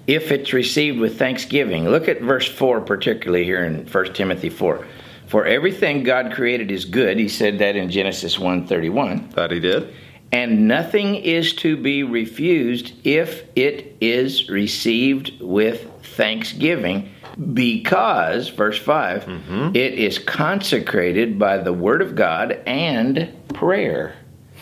if 0.07 0.31
it's 0.31 0.53
received 0.53 0.99
with 0.99 1.17
thanksgiving. 1.17 1.89
Look 1.89 2.07
at 2.07 2.21
verse 2.21 2.47
4 2.47 2.81
particularly 2.81 3.43
here 3.43 3.63
in 3.63 3.85
1 3.85 4.13
Timothy 4.13 4.49
4. 4.49 4.85
For 5.27 5.45
everything 5.45 6.03
God 6.03 6.33
created 6.33 6.71
is 6.71 6.85
good. 6.85 7.17
He 7.17 7.27
said 7.27 7.59
that 7.59 7.75
in 7.75 7.89
Genesis 7.89 8.37
1:31 8.37 9.33
That 9.33 9.51
he 9.51 9.59
did. 9.59 9.93
and 10.31 10.67
nothing 10.67 11.15
is 11.15 11.53
to 11.53 11.77
be 11.77 12.03
refused 12.03 12.93
if 13.03 13.43
it 13.55 13.95
is 14.01 14.49
received 14.49 15.31
with 15.39 15.89
thanksgiving 16.15 17.09
because 17.53 18.49
verse 18.49 18.77
5 18.77 19.25
mm-hmm. 19.25 19.75
it 19.75 19.93
is 19.93 20.17
consecrated 20.17 21.37
by 21.37 21.57
the 21.57 21.73
word 21.73 22.01
of 22.01 22.15
god 22.15 22.59
and 22.65 23.31
prayer 23.53 24.15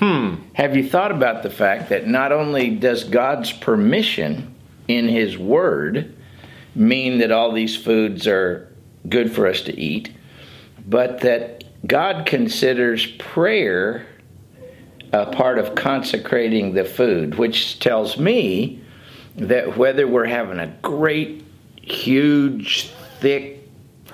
hmm. 0.03 0.35
Have 0.53 0.75
you 0.75 0.87
thought 0.87 1.11
about 1.11 1.43
the 1.43 1.49
fact 1.49 1.89
that 1.89 2.07
not 2.07 2.31
only 2.31 2.71
does 2.71 3.03
god's 3.03 3.51
permission 3.51 4.53
in 4.87 5.07
his 5.07 5.37
word 5.37 6.15
mean 6.75 7.19
that 7.19 7.31
all 7.31 7.51
these 7.51 7.75
foods 7.75 8.27
are 8.27 8.73
good 9.07 9.31
for 9.31 9.47
us 9.47 9.61
to 9.61 9.79
eat 9.79 10.13
but 10.85 11.21
that 11.21 11.63
god 11.87 12.25
considers 12.25 13.05
prayer 13.17 14.05
a 15.13 15.27
part 15.27 15.59
of 15.59 15.75
consecrating 15.75 16.73
the 16.73 16.83
food, 16.83 17.35
which 17.35 17.79
tells 17.79 18.17
me 18.17 18.81
that 19.35 19.77
whether 19.77 20.07
we're 20.07 20.25
having 20.25 20.59
a 20.59 20.67
great, 20.81 21.45
huge, 21.75 22.89
thick 23.19 23.62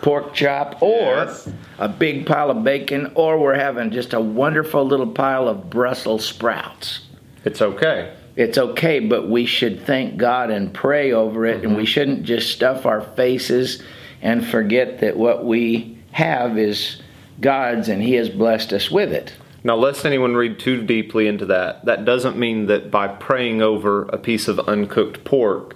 pork 0.02 0.34
chop 0.34 0.82
or 0.82 1.16
Yes. 1.16 1.52
a 1.78 1.90
big 1.90 2.26
pile 2.26 2.50
of 2.50 2.64
bacon, 2.64 3.12
or 3.16 3.40
we're 3.40 3.56
having 3.56 3.92
just 3.92 4.14
a 4.14 4.20
wonderful 4.20 4.86
little 4.86 5.08
pile 5.08 5.48
of 5.48 5.70
Brussels 5.70 6.26
sprouts. 6.26 7.02
It's 7.46 7.62
okay. 7.62 8.12
It's 8.36 8.58
okay, 8.58 9.00
but 9.00 9.30
we 9.30 9.46
should 9.46 9.82
thank 9.86 10.18
God 10.18 10.50
and 10.50 10.74
pray 10.74 11.12
over 11.12 11.46
it, 11.46 11.64
and 11.64 11.76
we 11.76 11.84
mm-hmm. 11.84 11.86
shouldn't 11.86 12.24
just 12.24 12.52
stuff 12.52 12.86
our 12.86 13.02
faces 13.02 13.84
and 14.22 14.46
forget 14.46 15.00
that 15.00 15.18
what 15.18 15.46
we 15.46 15.98
have 16.12 16.58
is 16.58 17.02
God's 17.42 17.90
and 17.90 18.02
He 18.02 18.14
has 18.14 18.30
blessed 18.30 18.74
us 18.74 18.90
with 18.90 19.12
it. 19.12 19.34
Now, 19.64 19.76
lest 19.76 20.06
anyone 20.06 20.36
read 20.36 20.58
too 20.58 20.82
deeply 20.84 21.28
into 21.28 21.46
that, 21.48 21.84
that 21.86 22.06
doesn't 22.06 22.38
mean 22.38 22.68
that 22.68 22.90
by 22.90 23.10
praying 23.10 23.62
over 23.62 24.04
a 24.04 24.18
piece 24.18 24.48
of 24.48 24.60
uncooked 24.60 25.26
pork, 25.26 25.76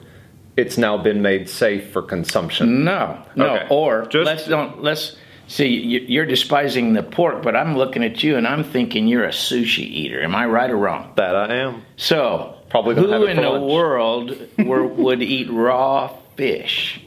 it's 0.58 0.78
now 0.78 0.98
been 0.98 1.22
made 1.22 1.50
safe 1.50 1.92
for 1.92 2.02
consumption. 2.02 2.84
No, 2.84 3.22
no. 3.36 3.56
Okay. 3.56 3.68
Or 3.70 4.06
Just- 4.06 4.26
let's 4.26 4.48
don't 4.48 4.84
let's 4.84 5.16
see. 5.48 5.68
you- 5.68 6.06
You're 6.08 6.26
despising 6.26 6.94
the 6.94 7.04
pork, 7.04 7.42
but 7.44 7.56
I'm 7.56 7.78
looking 7.78 8.04
at 8.04 8.24
you 8.24 8.38
and 8.38 8.48
I'm 8.48 8.64
thinking 8.64 9.08
you're 9.08 9.26
a 9.26 9.30
sushi 9.30 9.80
eater. 9.80 10.22
Am 10.22 10.36
I 10.36 10.46
right 10.46 10.70
or 10.70 10.78
wrong? 10.78 11.12
That 11.16 11.36
I 11.36 11.56
am. 11.56 11.82
So, 11.98 12.56
Probably 12.70 12.96
who 12.96 13.26
in 13.26 13.38
the 13.38 13.50
lunch. 13.50 13.72
world 13.72 14.38
were, 14.66 14.86
would 14.86 15.22
eat 15.22 15.50
raw 15.52 16.10
fish? 16.36 17.00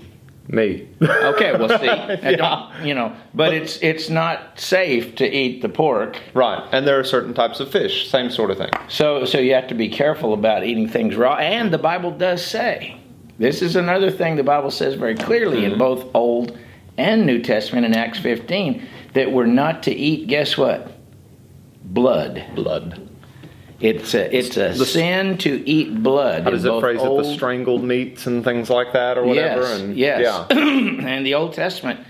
Me. 0.49 0.87
Okay, 1.03 1.57
we'll 1.59 1.77
see, 1.77 1.85
Yeah. 1.87 2.37
don't, 2.37 2.87
you 2.87 2.95
know, 2.95 3.13
but 3.35 3.53
it's 3.53 3.79
it's 3.83 4.09
not 4.09 4.61
safe 4.61 5.17
to 5.17 5.27
eat 5.29 5.61
the 5.61 5.69
pork. 5.69 6.17
right. 6.35 6.63
And 6.71 6.87
there 6.87 7.01
are 7.01 7.05
certain 7.05 7.35
types 7.35 7.59
of 7.59 7.69
fish, 7.69 8.09
same 8.09 8.31
sort 8.31 8.53
of 8.53 8.59
thing. 8.59 8.71
So, 8.87 9.25
so 9.25 9.39
you 9.39 9.55
have 9.55 9.67
to 9.67 9.75
be 9.75 9.89
careful 9.89 10.33
about 10.35 10.63
eating 10.65 10.89
things 10.89 11.17
raw. 11.17 11.35
And 11.35 11.73
the 11.73 11.79
Bible 11.79 12.13
does 12.13 12.47
say 12.47 12.97
this 13.39 13.63
is 13.63 13.77
another 13.77 14.11
thing 14.11 14.37
the 14.37 14.43
Bible 14.43 14.71
says 14.71 14.95
very 14.95 15.15
clearly 15.15 15.65
in 15.65 15.79
both 15.79 16.07
Old 16.15 16.59
and 16.99 17.27
New 17.27 17.43
Testament 17.43 17.85
in 17.87 17.95
Acts 17.95 18.19
15 18.19 18.87
that 19.15 19.31
we're 19.33 19.47
not 19.47 19.83
to 19.85 19.93
eat. 19.95 20.27
Guess 20.29 20.57
what? 20.57 20.93
Blood. 21.85 22.45
Blood. 22.55 23.09
It's 23.79 24.15
a 24.15 24.35
it's 24.35 24.57
a 24.57 24.71
The- 24.71 24.87
sin 24.87 25.37
to 25.39 25.69
eat 25.69 26.03
blood. 26.03 26.45
How 26.45 26.51
does 26.51 26.65
it 26.65 26.81
phrase 26.81 27.01
it? 27.03 27.05
The 27.05 27.35
strangled 27.35 27.85
meats 27.85 28.27
and 28.27 28.43
things 28.43 28.71
like 28.71 28.95
that, 28.95 29.19
or 29.19 29.25
whatever. 29.25 29.61
Yes, 29.63 29.81
and 29.81 29.97
yes. 29.97 30.47
Yeah. 30.51 30.59
and 30.59 31.27
the 31.27 31.35
Old 31.35 31.53
Testament, 31.53 32.01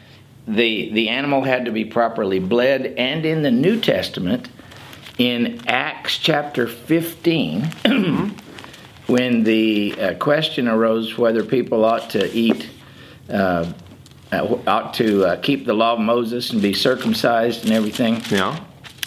the 0.46 0.90
the 0.92 1.08
animal 1.08 1.42
had 1.42 1.64
to 1.64 1.72
be 1.72 1.84
properly 1.84 2.38
bled, 2.38 2.86
and 2.96 3.26
in 3.26 3.42
the 3.42 3.50
New 3.50 3.80
Testament, 3.80 4.48
in 5.18 5.60
Acts 5.66 6.18
chapter 6.18 6.68
fifteen, 6.68 7.62
when 9.06 9.44
the 9.44 9.94
uh, 10.00 10.14
question 10.14 10.68
arose 10.68 11.16
whether 11.16 11.44
people 11.44 11.84
ought 11.84 12.10
to 12.10 12.30
eat. 12.32 12.68
Uh, 13.30 13.72
uh, 14.32 14.58
ought 14.66 14.92
to 14.92 15.24
uh, 15.24 15.36
keep 15.36 15.66
the 15.66 15.72
law 15.72 15.92
of 15.92 16.00
Moses 16.00 16.50
and 16.50 16.60
be 16.60 16.72
circumcised 16.74 17.62
and 17.64 17.72
everything. 17.72 18.20
Yeah. 18.28 18.58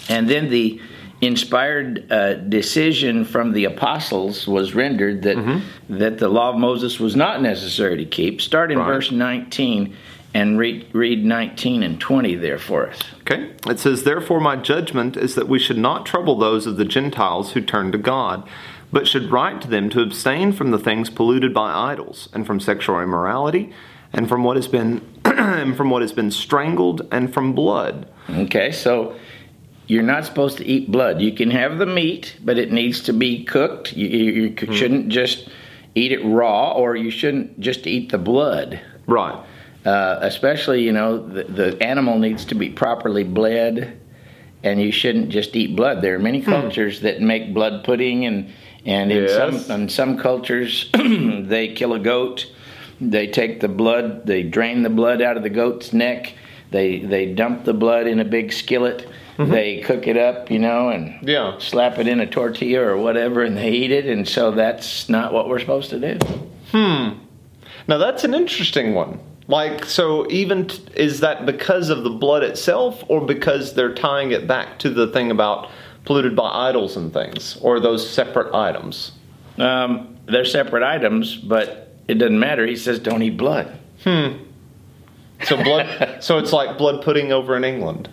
And 0.08 0.28
then 0.30 0.48
the 0.48 0.80
inspired 1.20 2.10
uh, 2.10 2.34
decision 2.34 3.26
from 3.26 3.52
the 3.52 3.66
apostles 3.66 4.48
was 4.48 4.74
rendered 4.74 5.22
that 5.24 5.36
Mm-hmm. 5.36 5.98
that 5.98 6.16
the 6.18 6.28
law 6.28 6.48
of 6.50 6.56
Moses 6.56 6.98
was 6.98 7.14
not 7.16 7.42
necessary 7.42 7.98
to 7.98 8.06
keep. 8.06 8.40
Start 8.40 8.72
in 8.72 8.78
Right. 8.78 8.86
verse 8.86 9.10
19. 9.12 9.94
And 10.32 10.58
read, 10.58 10.86
read 10.94 11.24
19 11.24 11.82
and 11.82 12.00
20 12.00 12.34
there 12.36 12.58
for 12.58 12.88
us. 12.88 13.00
Okay. 13.20 13.52
It 13.66 13.80
says, 13.80 14.04
Therefore, 14.04 14.40
my 14.40 14.56
judgment 14.56 15.16
is 15.16 15.34
that 15.34 15.48
we 15.48 15.58
should 15.58 15.78
not 15.78 16.06
trouble 16.06 16.36
those 16.36 16.66
of 16.66 16.76
the 16.76 16.84
Gentiles 16.84 17.52
who 17.52 17.60
turn 17.60 17.92
to 17.92 17.98
God, 17.98 18.48
but 18.92 19.08
should 19.08 19.30
write 19.30 19.60
to 19.62 19.68
them 19.68 19.90
to 19.90 20.02
abstain 20.02 20.52
from 20.52 20.70
the 20.70 20.78
things 20.78 21.10
polluted 21.10 21.54
by 21.54 21.72
idols, 21.72 22.28
and 22.32 22.46
from 22.46 22.60
sexual 22.60 23.00
immorality, 23.00 23.72
and 24.12 24.28
from 24.28 24.44
what 24.44 24.56
has 24.56 24.68
been 24.68 25.06
and 25.24 25.76
from 25.76 25.90
what 25.90 26.02
has 26.02 26.12
been 26.12 26.30
strangled, 26.30 27.06
and 27.10 27.32
from 27.32 27.52
blood. 27.52 28.08
Okay, 28.28 28.72
so 28.72 29.16
you're 29.86 30.02
not 30.02 30.24
supposed 30.24 30.58
to 30.58 30.64
eat 30.64 30.90
blood. 30.90 31.20
You 31.20 31.32
can 31.32 31.50
have 31.50 31.78
the 31.78 31.86
meat, 31.86 32.36
but 32.44 32.58
it 32.58 32.70
needs 32.72 33.00
to 33.02 33.12
be 33.12 33.44
cooked. 33.44 33.92
You, 33.92 34.06
you, 34.06 34.32
you 34.32 34.50
mm-hmm. 34.50 34.72
shouldn't 34.72 35.08
just 35.08 35.48
eat 35.94 36.12
it 36.12 36.24
raw, 36.24 36.72
or 36.72 36.94
you 36.94 37.10
shouldn't 37.10 37.58
just 37.58 37.86
eat 37.86 38.10
the 38.10 38.18
blood. 38.18 38.80
Right. 39.06 39.44
Uh, 39.84 40.18
especially, 40.20 40.82
you 40.82 40.92
know, 40.92 41.16
the, 41.26 41.44
the 41.44 41.82
animal 41.82 42.18
needs 42.18 42.44
to 42.46 42.54
be 42.54 42.68
properly 42.68 43.24
bled, 43.24 43.98
and 44.62 44.80
you 44.80 44.92
shouldn't 44.92 45.30
just 45.30 45.56
eat 45.56 45.74
blood. 45.74 46.02
There 46.02 46.14
are 46.16 46.18
many 46.18 46.42
cultures 46.42 47.00
that 47.00 47.22
make 47.22 47.54
blood 47.54 47.82
pudding, 47.84 48.26
and 48.26 48.50
and 48.84 49.10
in 49.10 49.24
Yes. 49.24 49.66
some 49.66 49.80
in 49.82 49.88
some 49.88 50.18
cultures 50.18 50.90
they 50.94 51.68
kill 51.74 51.94
a 51.94 51.98
goat, 51.98 52.50
they 53.00 53.26
take 53.26 53.60
the 53.60 53.68
blood, 53.68 54.26
they 54.26 54.42
drain 54.42 54.82
the 54.82 54.90
blood 54.90 55.22
out 55.22 55.38
of 55.38 55.42
the 55.42 55.48
goat's 55.50 55.94
neck, 55.94 56.34
they 56.70 56.98
they 56.98 57.32
dump 57.32 57.64
the 57.64 57.72
blood 57.74 58.06
in 58.06 58.20
a 58.20 58.24
big 58.24 58.52
skillet, 58.52 59.08
they 59.38 59.80
cook 59.80 60.06
it 60.06 60.18
up, 60.18 60.50
you 60.50 60.58
know, 60.58 60.90
and 60.90 61.26
Yeah. 61.26 61.56
slap 61.58 61.98
it 61.98 62.06
in 62.06 62.20
a 62.20 62.26
tortilla 62.26 62.82
or 62.82 62.98
whatever, 62.98 63.42
and 63.42 63.56
they 63.56 63.70
eat 63.70 63.90
it. 63.92 64.04
And 64.04 64.28
so 64.28 64.50
that's 64.50 65.08
not 65.08 65.32
what 65.32 65.48
we're 65.48 65.58
supposed 65.58 65.88
to 65.90 65.98
do. 65.98 66.18
Hmm. 66.70 67.18
Now 67.88 67.96
that's 67.96 68.24
an 68.24 68.34
interesting 68.34 68.92
one. 68.94 69.20
Like, 69.50 69.84
so 69.84 70.30
even 70.30 70.68
t- 70.68 70.80
is 70.94 71.18
that 71.20 71.44
because 71.44 71.90
of 71.90 72.04
the 72.04 72.10
blood 72.10 72.44
itself, 72.44 73.02
or 73.08 73.20
because 73.20 73.74
they're 73.74 73.92
tying 73.92 74.30
it 74.30 74.46
back 74.46 74.78
to 74.78 74.90
the 74.90 75.08
thing 75.08 75.32
about 75.32 75.68
polluted 76.04 76.36
by 76.36 76.68
idols 76.68 76.96
and 76.96 77.12
things, 77.12 77.58
or 77.60 77.80
those 77.80 78.08
separate 78.08 78.54
items? 78.54 79.10
Um, 79.58 80.16
they're 80.26 80.44
separate 80.44 80.84
items, 80.84 81.34
but 81.34 81.92
it 82.06 82.14
doesn't 82.14 82.38
matter. 82.38 82.64
He 82.64 82.76
says 82.76 83.00
don't 83.00 83.22
eat 83.22 83.36
blood. 83.36 83.76
Hmm. 84.04 84.44
So 85.42 85.56
blood. 85.56 86.18
so 86.22 86.38
it's 86.38 86.52
like 86.52 86.78
blood 86.78 87.02
pudding 87.02 87.32
over 87.32 87.56
in 87.56 87.64
England, 87.64 88.08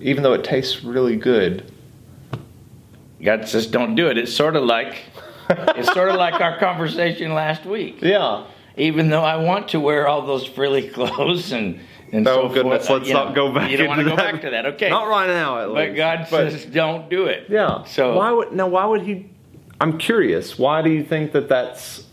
even 0.00 0.22
though 0.22 0.34
it 0.34 0.44
tastes 0.44 0.84
really 0.84 1.16
good. 1.16 1.68
God 3.20 3.48
says 3.48 3.66
don't 3.66 3.96
do 3.96 4.06
it. 4.06 4.18
It's 4.18 4.32
sort 4.32 4.54
of 4.54 4.62
like 4.62 5.02
it's 5.50 5.92
sort 5.92 6.10
of 6.10 6.16
like 6.26 6.40
our 6.40 6.60
conversation 6.60 7.34
last 7.34 7.64
week. 7.64 8.00
Yeah. 8.02 8.46
Even 8.76 9.08
though 9.08 9.22
I 9.24 9.36
want 9.36 9.68
to 9.68 9.80
wear 9.80 10.06
all 10.06 10.22
those 10.26 10.46
frilly 10.46 10.88
clothes 10.96 11.52
and 11.52 11.80
and 12.12 12.26
Oh 12.28 12.48
so 12.48 12.54
goodness, 12.54 12.86
forth, 12.86 13.00
let's 13.00 13.10
not 13.12 13.28
know, 13.30 13.34
go 13.34 13.52
back. 13.52 13.70
You 13.70 13.78
don't 13.78 13.88
want 13.88 14.00
to 14.00 14.08
go 14.08 14.16
back 14.16 14.40
to 14.42 14.50
that, 14.50 14.64
okay? 14.66 14.88
Not 14.88 15.08
right 15.08 15.26
now, 15.26 15.58
at 15.60 15.68
But. 15.72 15.96
God 15.96 16.26
But- 16.30 16.52
says 16.52 16.64
don't 16.66 17.08
do 17.10 17.26
it. 17.26 17.46
Yeah. 17.48 17.82
So 17.84 18.16
why 18.16 18.30
would 18.30 18.52
now? 18.52 18.68
Why 18.68 18.84
would 18.84 19.02
he? 19.02 19.28
I'm 19.80 19.98
curious. 19.98 20.58
Why 20.58 20.82
do 20.82 20.90
you 20.90 21.02
think 21.04 21.32
that 21.32 21.48
that's? 21.48 22.04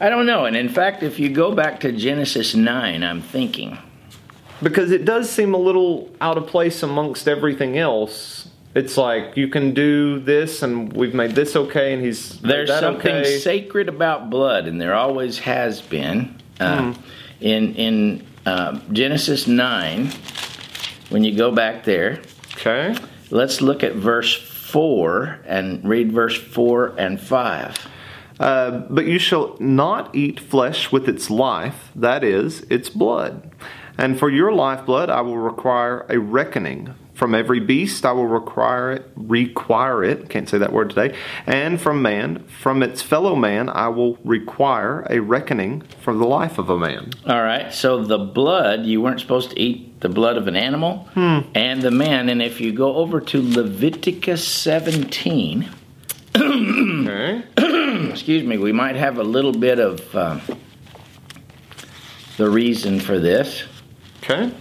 I 0.00 0.08
don't 0.10 0.26
know. 0.26 0.44
And 0.44 0.54
in 0.56 0.68
fact, 0.68 1.02
if 1.02 1.18
you 1.18 1.30
go 1.30 1.54
back 1.54 1.80
to 1.80 1.90
Genesis 1.92 2.54
nine, 2.54 3.02
I'm 3.02 3.22
thinking 3.22 3.78
Because 4.62 4.90
it 4.90 5.04
does 5.04 5.28
seem 5.30 5.54
a 5.54 5.58
little 5.58 6.14
out 6.20 6.36
of 6.38 6.46
place 6.46 6.82
amongst 6.82 7.26
everything 7.26 7.76
else. 7.78 8.48
It's 8.76 8.96
like 8.98 9.38
you 9.38 9.48
can 9.48 9.72
do 9.72 10.20
this, 10.20 10.62
and 10.62 10.92
we've 10.92 11.14
made 11.14 11.30
this 11.34 11.56
okay, 11.56 11.94
and 11.94 12.04
he's 12.04 12.38
There's 12.40 12.68
that 12.68 12.80
something 12.80 13.16
okay. 13.16 13.38
sacred 13.38 13.88
about 13.88 14.28
blood, 14.28 14.66
and 14.68 14.78
there 14.78 14.94
always 14.94 15.38
has 15.40 15.80
been. 15.80 16.36
Uh, 16.60 16.92
Hmm. 16.92 16.92
In 17.40 17.74
in 17.74 18.26
uh, 18.46 18.78
Genesis 18.92 19.46
nine, 19.46 20.10
when 21.10 21.24
you 21.24 21.34
go 21.36 21.50
back 21.52 21.84
there, 21.84 22.20
Okay. 22.56 22.94
let's 23.30 23.60
look 23.60 23.82
at 23.82 23.94
verse 23.94 24.34
four 24.34 25.38
and 25.46 25.82
read 25.88 26.12
verse 26.12 26.36
four 26.36 26.92
and 26.98 27.18
five. 27.20 27.76
Uh, 28.38 28.70
but 28.90 29.06
you 29.06 29.18
shall 29.18 29.56
not 29.58 30.14
eat 30.14 30.38
flesh 30.40 30.92
with 30.92 31.08
its 31.08 31.30
life, 31.30 31.90
that 31.94 32.22
is, 32.22 32.60
its 32.68 32.90
blood. 32.90 33.50
And 33.96 34.18
for 34.18 34.28
your 34.30 34.52
lifeblood 34.52 35.08
I 35.08 35.22
will 35.22 35.38
require 35.38 36.04
a 36.10 36.18
reckoning. 36.18 36.94
From 37.16 37.34
every 37.34 37.60
beast 37.60 38.04
I 38.04 38.12
will 38.12 38.26
require 38.26 38.92
it, 38.92 39.10
require 39.16 40.04
it, 40.04 40.28
can't 40.28 40.46
say 40.46 40.58
that 40.58 40.70
word 40.70 40.90
today, 40.90 41.16
and 41.46 41.80
from 41.80 42.02
man, 42.02 42.44
from 42.60 42.82
its 42.82 43.00
fellow 43.00 43.34
man 43.34 43.70
I 43.70 43.88
will 43.88 44.18
require 44.22 45.06
a 45.08 45.20
reckoning 45.20 45.80
for 46.02 46.12
the 46.12 46.26
life 46.26 46.58
of 46.58 46.68
a 46.68 46.76
man. 46.78 47.12
All 47.26 47.42
right, 47.42 47.72
so 47.72 48.04
the 48.04 48.18
blood 48.18 48.84
you 48.84 49.00
weren't 49.00 49.18
supposed 49.20 49.50
to 49.50 49.58
eat 49.58 49.98
the 50.00 50.10
blood 50.10 50.36
of 50.36 50.46
an 50.46 50.56
animal 50.56 51.08
and 51.14 51.80
the 51.80 51.90
man. 51.90 52.28
And 52.28 52.42
if 52.42 52.60
you 52.60 52.70
go 52.70 52.96
over 52.96 53.22
to 53.22 53.40
Leviticus 53.40 54.46
seventeen, 54.46 55.70
Okay. 56.36 57.42
excuse 58.10 58.44
me, 58.44 58.58
we 58.58 58.72
might 58.72 58.96
have 58.96 59.16
a 59.18 59.24
little 59.24 59.52
bit 59.52 59.78
of 59.78 60.14
um, 60.14 60.42
the 62.36 62.50
reason 62.50 63.00
for 63.00 63.18
this. 63.18 63.64
Okay. 64.22 64.52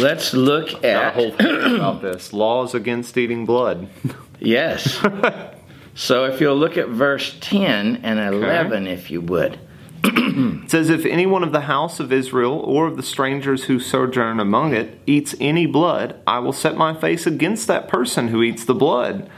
Let's 0.00 0.34
look 0.34 0.70
Got 0.72 0.84
a 0.84 0.88
at 0.88 1.14
whole 1.14 1.32
thing 1.32 1.76
about 1.76 2.02
this. 2.02 2.32
Laws 2.32 2.74
against 2.74 3.16
eating 3.16 3.46
blood. 3.46 3.88
yes. 4.38 5.02
so 5.94 6.24
if 6.24 6.40
you'll 6.40 6.56
look 6.56 6.76
at 6.76 6.88
verse 6.88 7.36
ten 7.40 7.96
and 8.02 8.18
eleven, 8.18 8.86
if 8.86 9.10
you 9.10 9.20
would. 9.20 9.58
It 10.38 10.70
says, 10.70 10.90
If 10.90 11.06
any 11.06 11.24
one 11.24 11.42
of 11.42 11.52
the 11.52 11.62
house 11.62 11.98
of 11.98 12.12
Israel 12.12 12.58
or 12.60 12.86
of 12.86 12.96
the 12.96 13.02
strangers 13.02 13.64
who 13.64 13.80
sojourn 13.80 14.38
among 14.38 14.74
it 14.74 15.00
eats 15.06 15.34
any 15.40 15.64
blood, 15.64 16.20
I 16.26 16.40
will 16.40 16.52
set 16.52 16.76
my 16.76 16.92
face 16.92 17.26
against 17.26 17.66
that 17.68 17.88
person 17.88 18.28
who 18.28 18.42
eats 18.42 18.64
the 18.64 18.74
blood. 18.74 19.30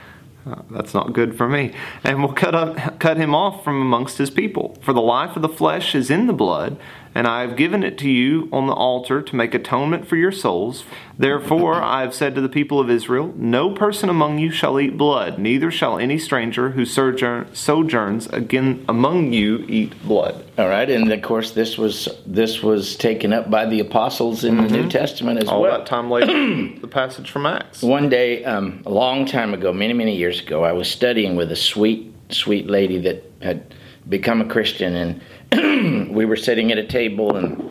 Uh, 0.44 0.62
that's 0.71 0.94
not 0.94 1.12
good 1.12 1.37
for 1.37 1.49
me. 1.49 1.75
And 2.03 2.23
will 2.23 2.33
cut, 2.33 2.55
up, 2.55 2.99
cut 2.99 3.16
him 3.16 3.35
off 3.35 3.62
from 3.62 3.81
amongst 3.81 4.18
his 4.18 4.31
people. 4.31 4.77
For 4.83 4.92
the 4.92 5.01
life 5.03 5.37
of 5.37 5.42
the 5.42 5.49
flesh 5.49 5.94
is 5.94 6.11
in 6.11 6.27
the 6.27 6.33
blood, 6.33 6.79
and 7.18 7.26
I 7.26 7.40
have 7.40 7.57
given 7.57 7.83
it 7.83 7.98
to 7.98 8.09
you 8.09 8.48
on 8.52 8.68
the 8.68 8.72
altar 8.72 9.20
to 9.20 9.35
make 9.35 9.52
atonement 9.52 10.07
for 10.07 10.14
your 10.14 10.31
souls. 10.31 10.85
Therefore 11.18 11.83
I 11.83 12.02
have 12.02 12.14
said 12.14 12.37
to 12.37 12.40
the 12.40 12.48
people 12.48 12.78
of 12.78 12.88
Israel, 12.88 13.35
No 13.35 13.72
person 13.72 14.09
among 14.09 14.38
you 14.38 14.52
shall 14.52 14.78
eat 14.78 14.96
blood, 14.96 15.37
neither 15.37 15.72
shall 15.72 15.98
any 15.98 16.16
stranger 16.16 16.70
who 16.70 16.85
sojourn, 16.85 17.52
sojourns 17.52 18.28
again 18.28 18.85
among 18.88 19.33
you 19.33 19.66
eat 19.68 20.00
blood. 20.04 20.44
All 20.57 20.68
right, 20.68 20.88
and 20.88 21.11
of 21.11 21.20
course 21.22 21.50
this 21.50 21.76
was 21.76 22.09
this 22.24 22.62
was 22.62 22.94
taken 22.94 23.33
up 23.33 23.50
by 23.50 23.66
the 23.66 23.81
apostles 23.81 24.44
in 24.44 24.57
the 24.57 24.68
New 24.68 24.88
Testament 24.88 25.42
as 25.42 25.48
All 25.48 25.62
well. 25.62 25.72
All 25.72 25.78
that 25.78 25.87
time 25.88 26.09
later, 26.12 26.26
the 26.81 26.87
passage 26.87 27.33
from 27.33 27.46
Acts. 27.46 27.83
One 27.83 28.09
day, 28.09 28.44
um, 28.44 28.85
a 28.87 28.90
long 28.90 29.26
time 29.26 29.54
ago, 29.54 29.72
many, 29.72 29.92
many 29.92 30.16
years 30.16 30.40
ago, 30.40 30.62
I 30.62 30.70
was 30.70 30.88
studying 30.88 31.35
with 31.35 31.50
a 31.50 31.57
sweet, 31.57 32.14
sweet 32.31 32.68
lady 32.68 32.98
that 32.98 33.24
had 33.42 33.74
become 34.09 34.40
a 34.40 34.46
Christian, 34.46 34.94
and 34.94 35.20
we 35.53 36.25
were 36.25 36.37
sitting 36.37 36.73
at 36.73 36.79
a 36.79 36.85
table 36.87 37.37
and 37.37 37.71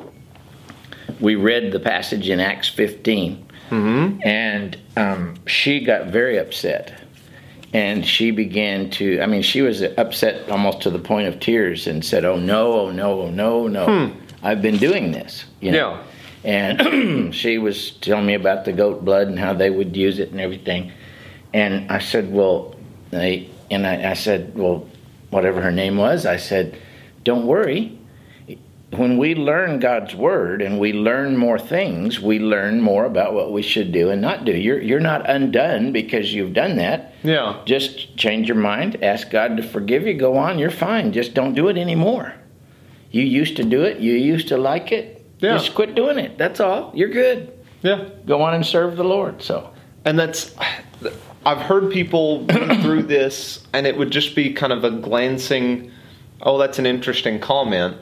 we 1.19 1.35
read 1.35 1.71
the 1.71 1.79
passage 1.79 2.29
in 2.29 2.39
Acts 2.39 2.67
15. 2.69 3.45
And 4.23 4.77
um, 4.95 5.35
she 5.45 5.83
got 5.83 6.07
very 6.07 6.37
upset. 6.37 7.01
And 7.73 8.05
she 8.05 8.31
began 8.31 8.89
to, 8.91 9.19
I 9.21 9.25
mean, 9.25 9.41
she 9.41 9.61
was 9.61 9.81
upset 9.81 10.49
almost 10.49 10.81
to 10.81 10.89
the 10.89 10.99
point 10.99 11.27
of 11.27 11.39
tears 11.39 11.85
and 11.85 12.03
said, 12.03 12.23
Oh, 12.23 12.37
no, 12.37 12.73
oh, 12.73 12.91
no, 12.91 13.21
oh, 13.23 13.29
no, 13.29 13.67
no. 13.67 13.85
I've 14.41 14.61
been 14.61 14.77
doing 14.77 15.11
this. 15.11 15.45
You 15.59 15.71
know? 15.71 15.99
And 16.43 17.35
she 17.35 17.57
was 17.57 17.91
telling 17.91 18.25
me 18.25 18.35
about 18.35 18.63
the 18.65 18.71
goat 18.71 19.03
blood 19.03 19.27
and 19.27 19.37
how 19.37 19.53
they 19.53 19.69
would 19.69 19.97
use 19.97 20.19
it 20.19 20.31
and 20.31 20.39
everything. 20.39 20.91
And 21.53 21.91
I 21.91 21.99
said, 21.99 22.31
Well, 22.31 22.75
they, 23.11 23.49
and 23.69 23.85
I, 23.85 24.11
I 24.11 24.13
said, 24.13 24.57
Well, 24.57 24.87
whatever 25.29 25.61
her 25.61 25.71
name 25.71 25.97
was, 25.97 26.25
I 26.25 26.37
said, 26.37 26.79
Don't 27.27 27.45
worry. 27.45 27.99
When 28.91 29.17
we 29.17 29.35
learn 29.35 29.79
God's 29.79 30.15
word 30.15 30.61
and 30.61 30.79
we 30.79 30.93
learn 30.93 31.35
more 31.35 31.59
things, 31.59 32.21
we 32.21 32.39
learn 32.39 32.79
more 32.79 33.03
about 33.03 33.33
what 33.33 33.51
we 33.51 33.61
should 33.61 33.91
do 33.91 34.09
and 34.09 34.21
not 34.21 34.45
do. 34.45 34.53
You're, 34.53 34.79
you're 34.79 35.01
not 35.01 35.29
undone 35.29 35.91
because 35.91 36.33
you've 36.33 36.53
done 36.53 36.77
that. 36.77 37.15
Yeah. 37.23 37.61
Just 37.65 38.15
change 38.15 38.47
your 38.47 38.55
mind, 38.55 39.03
ask 39.03 39.29
God 39.29 39.57
to 39.57 39.63
forgive 39.63 40.07
you, 40.07 40.13
go 40.13 40.37
on, 40.37 40.57
you're 40.57 40.71
fine. 40.71 41.11
Just 41.11 41.33
don't 41.33 41.53
do 41.53 41.67
it 41.67 41.77
anymore. 41.77 42.33
You 43.11 43.23
used 43.23 43.57
to 43.57 43.63
do 43.65 43.83
it, 43.83 43.99
you 43.99 44.13
used 44.13 44.47
to 44.47 44.57
like 44.57 44.93
it. 44.93 45.25
Yeah. 45.39 45.57
Just 45.57 45.75
quit 45.75 45.95
doing 45.95 46.17
it. 46.19 46.37
That's 46.37 46.61
all. 46.61 46.93
You're 46.95 47.09
good. 47.09 47.51
Yeah. 47.81 48.07
Go 48.25 48.41
on 48.41 48.53
and 48.53 48.65
serve 48.65 48.95
the 48.95 49.03
Lord. 49.03 49.41
So, 49.41 49.69
And 50.05 50.17
that's, 50.17 50.55
I've 51.45 51.61
heard 51.61 51.91
people 51.91 52.45
go 52.45 52.73
through 52.81 53.03
this, 53.03 53.67
and 53.73 53.85
it 53.85 53.97
would 53.97 54.11
just 54.11 54.33
be 54.33 54.53
kind 54.53 54.71
of 54.71 54.85
a 54.85 54.91
glancing, 54.91 55.91
oh, 56.41 56.57
that's 56.57 56.79
an 56.79 56.85
interesting 56.85 57.39
comment. 57.39 57.97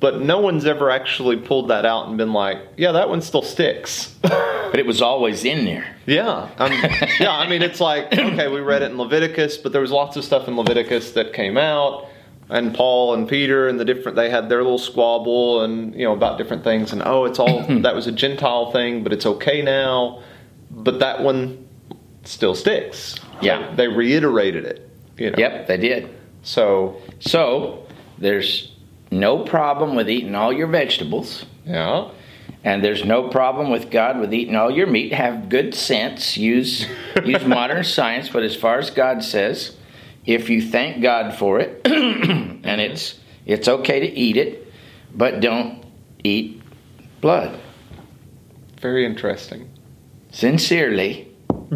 But 0.00 0.20
no 0.20 0.40
one's 0.40 0.66
ever 0.66 0.90
actually 0.90 1.36
pulled 1.36 1.68
that 1.68 1.86
out 1.86 2.08
and 2.08 2.18
been 2.18 2.32
like, 2.32 2.58
yeah, 2.76 2.90
that 2.90 3.08
one 3.08 3.22
still 3.22 3.42
sticks. 3.42 4.16
but 4.22 4.76
it 4.80 4.84
was 4.84 5.00
always 5.00 5.44
in 5.44 5.64
there. 5.64 5.96
Yeah, 6.06 6.48
um, 6.58 6.72
yeah. 7.20 7.30
I 7.30 7.48
mean, 7.48 7.62
it's 7.62 7.80
like 7.80 8.06
okay, 8.12 8.48
we 8.48 8.58
read 8.60 8.82
it 8.82 8.90
in 8.90 8.98
Leviticus, 8.98 9.58
but 9.58 9.70
there 9.70 9.80
was 9.80 9.92
lots 9.92 10.16
of 10.16 10.24
stuff 10.24 10.48
in 10.48 10.56
Leviticus 10.56 11.12
that 11.12 11.32
came 11.32 11.56
out. 11.56 12.08
and 12.50 12.74
Paul 12.74 13.14
and 13.14 13.28
Peter 13.28 13.68
and 13.68 13.78
the 13.78 13.84
different 13.84 14.16
they 14.16 14.28
had 14.28 14.48
their 14.48 14.62
little 14.62 14.76
squabble 14.78 15.62
and 15.62 15.94
you 15.94 16.04
know 16.04 16.12
about 16.12 16.36
different 16.36 16.64
things 16.64 16.92
and 16.92 17.00
oh 17.06 17.24
it's 17.24 17.38
all 17.38 17.62
that 17.82 17.94
was 17.94 18.08
a 18.08 18.12
Gentile 18.12 18.72
thing 18.72 19.04
but 19.04 19.12
it's 19.12 19.24
okay 19.24 19.62
now 19.62 20.20
but 20.70 20.98
that 20.98 21.22
one 21.22 21.64
still 22.24 22.54
sticks 22.56 23.14
Yeah. 23.40 23.70
they, 23.70 23.86
they 23.86 23.88
reiterated 23.88 24.64
it 24.66 24.90
you 25.16 25.30
know 25.30 25.36
Yep, 25.38 25.68
they 25.68 25.76
did. 25.76 26.10
So 26.42 27.00
So 27.20 27.86
there's 28.18 28.72
no 29.10 29.44
problem 29.44 29.94
with 29.94 30.08
eating 30.08 30.34
all 30.34 30.52
your 30.52 30.66
vegetables. 30.66 31.46
yeah 31.66 32.10
And 32.64 32.84
there's 32.84 33.04
no 33.04 33.28
problem 33.28 33.70
with 33.70 33.90
God 33.90 34.20
with 34.20 34.32
eating 34.32 34.56
all 34.56 34.70
your 34.70 34.86
meat. 34.86 35.12
Have 35.12 35.48
good 35.48 35.74
sense. 35.74 36.36
Use 36.36 36.86
use 37.24 37.44
modern 37.44 37.84
science, 37.84 38.28
but 38.28 38.42
as 38.42 38.56
far 38.56 38.78
as 38.78 38.90
God 38.90 39.22
says, 39.24 39.76
if 40.24 40.48
you 40.48 40.62
thank 40.62 41.02
God 41.02 41.34
for 41.34 41.58
it, 41.58 41.80
and 41.84 42.62
mm-hmm. 42.62 42.80
it's 42.80 43.18
it's 43.44 43.68
okay 43.68 44.00
to 44.00 44.06
eat 44.06 44.36
it, 44.36 44.72
but 45.12 45.40
don't 45.40 45.84
eat 46.22 46.62
blood. 47.20 47.58
very 48.80 49.04
interesting 49.04 49.68
Sincerely, 50.32 51.28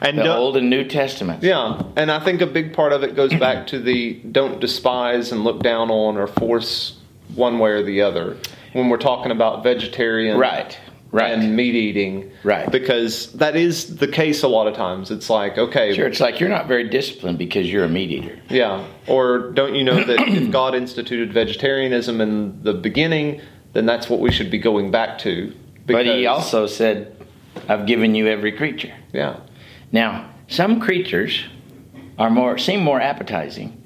and 0.00 0.18
the 0.18 0.34
Old 0.34 0.56
and 0.56 0.70
New 0.70 0.84
Testament. 0.84 1.42
Yeah, 1.42 1.82
and 1.96 2.10
I 2.10 2.20
think 2.24 2.40
a 2.40 2.46
big 2.46 2.72
part 2.72 2.92
of 2.92 3.02
it 3.02 3.14
goes 3.16 3.34
back 3.34 3.66
to 3.68 3.78
the 3.78 4.14
don't 4.14 4.60
despise 4.60 5.32
and 5.32 5.44
look 5.44 5.62
down 5.62 5.90
on 5.90 6.16
or 6.16 6.26
force 6.26 6.96
one 7.34 7.58
way 7.58 7.70
or 7.70 7.82
the 7.82 8.02
other 8.02 8.36
when 8.72 8.88
we're 8.88 8.96
talking 8.98 9.32
about 9.32 9.62
vegetarian 9.62 10.38
Right. 10.38 10.78
Right. 11.12 11.32
and 11.32 11.56
meat 11.56 11.74
eating. 11.74 12.30
Right. 12.44 12.70
Because 12.70 13.32
that 13.32 13.56
is 13.56 13.96
the 13.96 14.06
case 14.06 14.44
a 14.44 14.48
lot 14.48 14.68
of 14.68 14.74
times. 14.76 15.10
It's 15.10 15.28
like, 15.28 15.58
okay, 15.58 15.92
Sure, 15.94 16.06
it's 16.06 16.20
like 16.20 16.38
you're 16.38 16.48
not 16.48 16.68
very 16.68 16.88
disciplined 16.88 17.36
because 17.36 17.70
you're 17.70 17.82
a 17.84 17.88
meat 17.88 18.10
eater. 18.12 18.38
yeah. 18.48 18.86
Or 19.08 19.50
don't 19.50 19.74
you 19.74 19.82
know 19.82 20.02
that 20.04 20.20
if 20.28 20.50
God 20.52 20.76
instituted 20.76 21.32
vegetarianism 21.32 22.20
in 22.20 22.62
the 22.62 22.72
beginning, 22.74 23.40
then 23.72 23.86
that's 23.86 24.08
what 24.08 24.20
we 24.20 24.30
should 24.30 24.50
be 24.52 24.58
going 24.58 24.92
back 24.92 25.18
to. 25.20 25.52
But 25.84 26.06
he 26.06 26.26
also 26.26 26.68
said, 26.68 27.16
I've 27.68 27.86
given 27.86 28.14
you 28.14 28.28
every 28.28 28.52
creature. 28.52 28.94
Yeah. 29.12 29.40
Now, 29.92 30.30
some 30.48 30.80
creatures 30.80 31.44
are 32.18 32.30
more 32.30 32.58
seem 32.58 32.80
more 32.80 33.00
appetizing. 33.00 33.76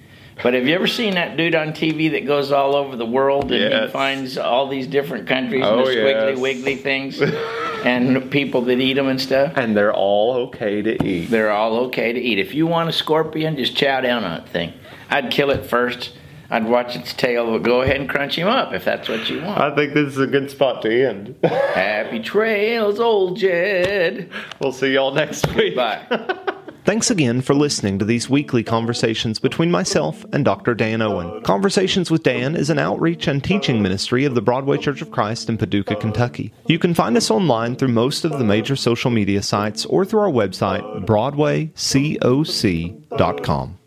But 0.42 0.54
have 0.54 0.66
you 0.66 0.74
ever 0.74 0.88
seen 0.88 1.14
that 1.14 1.36
dude 1.36 1.54
on 1.54 1.68
TV 1.68 2.10
that 2.10 2.26
goes 2.26 2.50
all 2.50 2.74
over 2.74 2.96
the 2.96 3.06
world 3.06 3.52
and 3.52 3.84
he 3.84 3.90
finds 3.92 4.36
all 4.36 4.66
these 4.68 4.88
different 4.88 5.28
countries 5.28 5.62
Oh, 5.64 5.78
and 5.78 5.86
the 5.86 5.90
squiggly 5.92 6.30
yes. 6.30 6.38
wiggly 6.38 6.76
things 6.76 7.20
and 7.84 8.30
people 8.32 8.62
that 8.62 8.80
eat 8.80 8.94
them 8.94 9.06
and 9.06 9.20
stuff? 9.20 9.52
And 9.56 9.76
they're 9.76 9.94
all 9.94 10.34
okay 10.48 10.82
to 10.82 11.06
eat. 11.06 11.26
They're 11.26 11.52
all 11.52 11.76
okay 11.86 12.12
to 12.12 12.20
eat. 12.20 12.40
If 12.40 12.52
you 12.52 12.66
want 12.66 12.88
a 12.88 12.92
scorpion, 12.92 13.56
just 13.56 13.76
chow 13.76 14.00
down 14.00 14.24
on 14.24 14.40
that 14.40 14.48
thing. 14.48 14.72
I'd 15.08 15.30
kill 15.30 15.50
it 15.50 15.66
first. 15.66 16.12
I'd 16.50 16.66
watch 16.66 16.96
its 16.96 17.12
tail, 17.12 17.50
but 17.50 17.62
go 17.62 17.82
ahead 17.82 17.96
and 17.96 18.08
crunch 18.08 18.36
him 18.38 18.48
up 18.48 18.72
if 18.72 18.84
that's 18.84 19.08
what 19.08 19.28
you 19.30 19.42
want. 19.42 19.60
I 19.60 19.74
think 19.74 19.94
this 19.94 20.08
is 20.08 20.18
a 20.18 20.26
good 20.26 20.50
spot 20.50 20.82
to 20.82 21.08
end. 21.08 21.36
Happy 21.44 22.20
trails, 22.20 23.00
old 23.00 23.38
Jed. 23.38 24.30
we'll 24.60 24.72
see 24.72 24.92
y'all 24.92 25.14
next 25.14 25.46
week. 25.54 25.76
Bye. 25.76 26.04
Thanks 26.84 27.10
again 27.10 27.40
for 27.40 27.54
listening 27.54 27.98
to 27.98 28.04
these 28.04 28.28
weekly 28.28 28.62
conversations 28.62 29.38
between 29.38 29.70
myself 29.70 30.26
and 30.34 30.44
Dr. 30.44 30.74
Dan 30.74 31.00
Owen. 31.00 31.42
Conversations 31.42 32.10
with 32.10 32.22
Dan 32.22 32.54
is 32.54 32.68
an 32.68 32.78
outreach 32.78 33.26
and 33.26 33.42
teaching 33.42 33.80
ministry 33.80 34.26
of 34.26 34.34
the 34.34 34.42
Broadway 34.42 34.76
Church 34.76 35.00
of 35.00 35.10
Christ 35.10 35.48
in 35.48 35.56
Paducah, 35.56 35.96
Kentucky. 35.96 36.52
You 36.66 36.78
can 36.78 36.92
find 36.92 37.16
us 37.16 37.30
online 37.30 37.76
through 37.76 37.88
most 37.88 38.26
of 38.26 38.32
the 38.32 38.44
major 38.44 38.76
social 38.76 39.10
media 39.10 39.42
sites 39.42 39.86
or 39.86 40.04
through 40.04 40.20
our 40.20 40.30
website, 40.30 41.06
BroadwayCoc.com. 41.06 43.78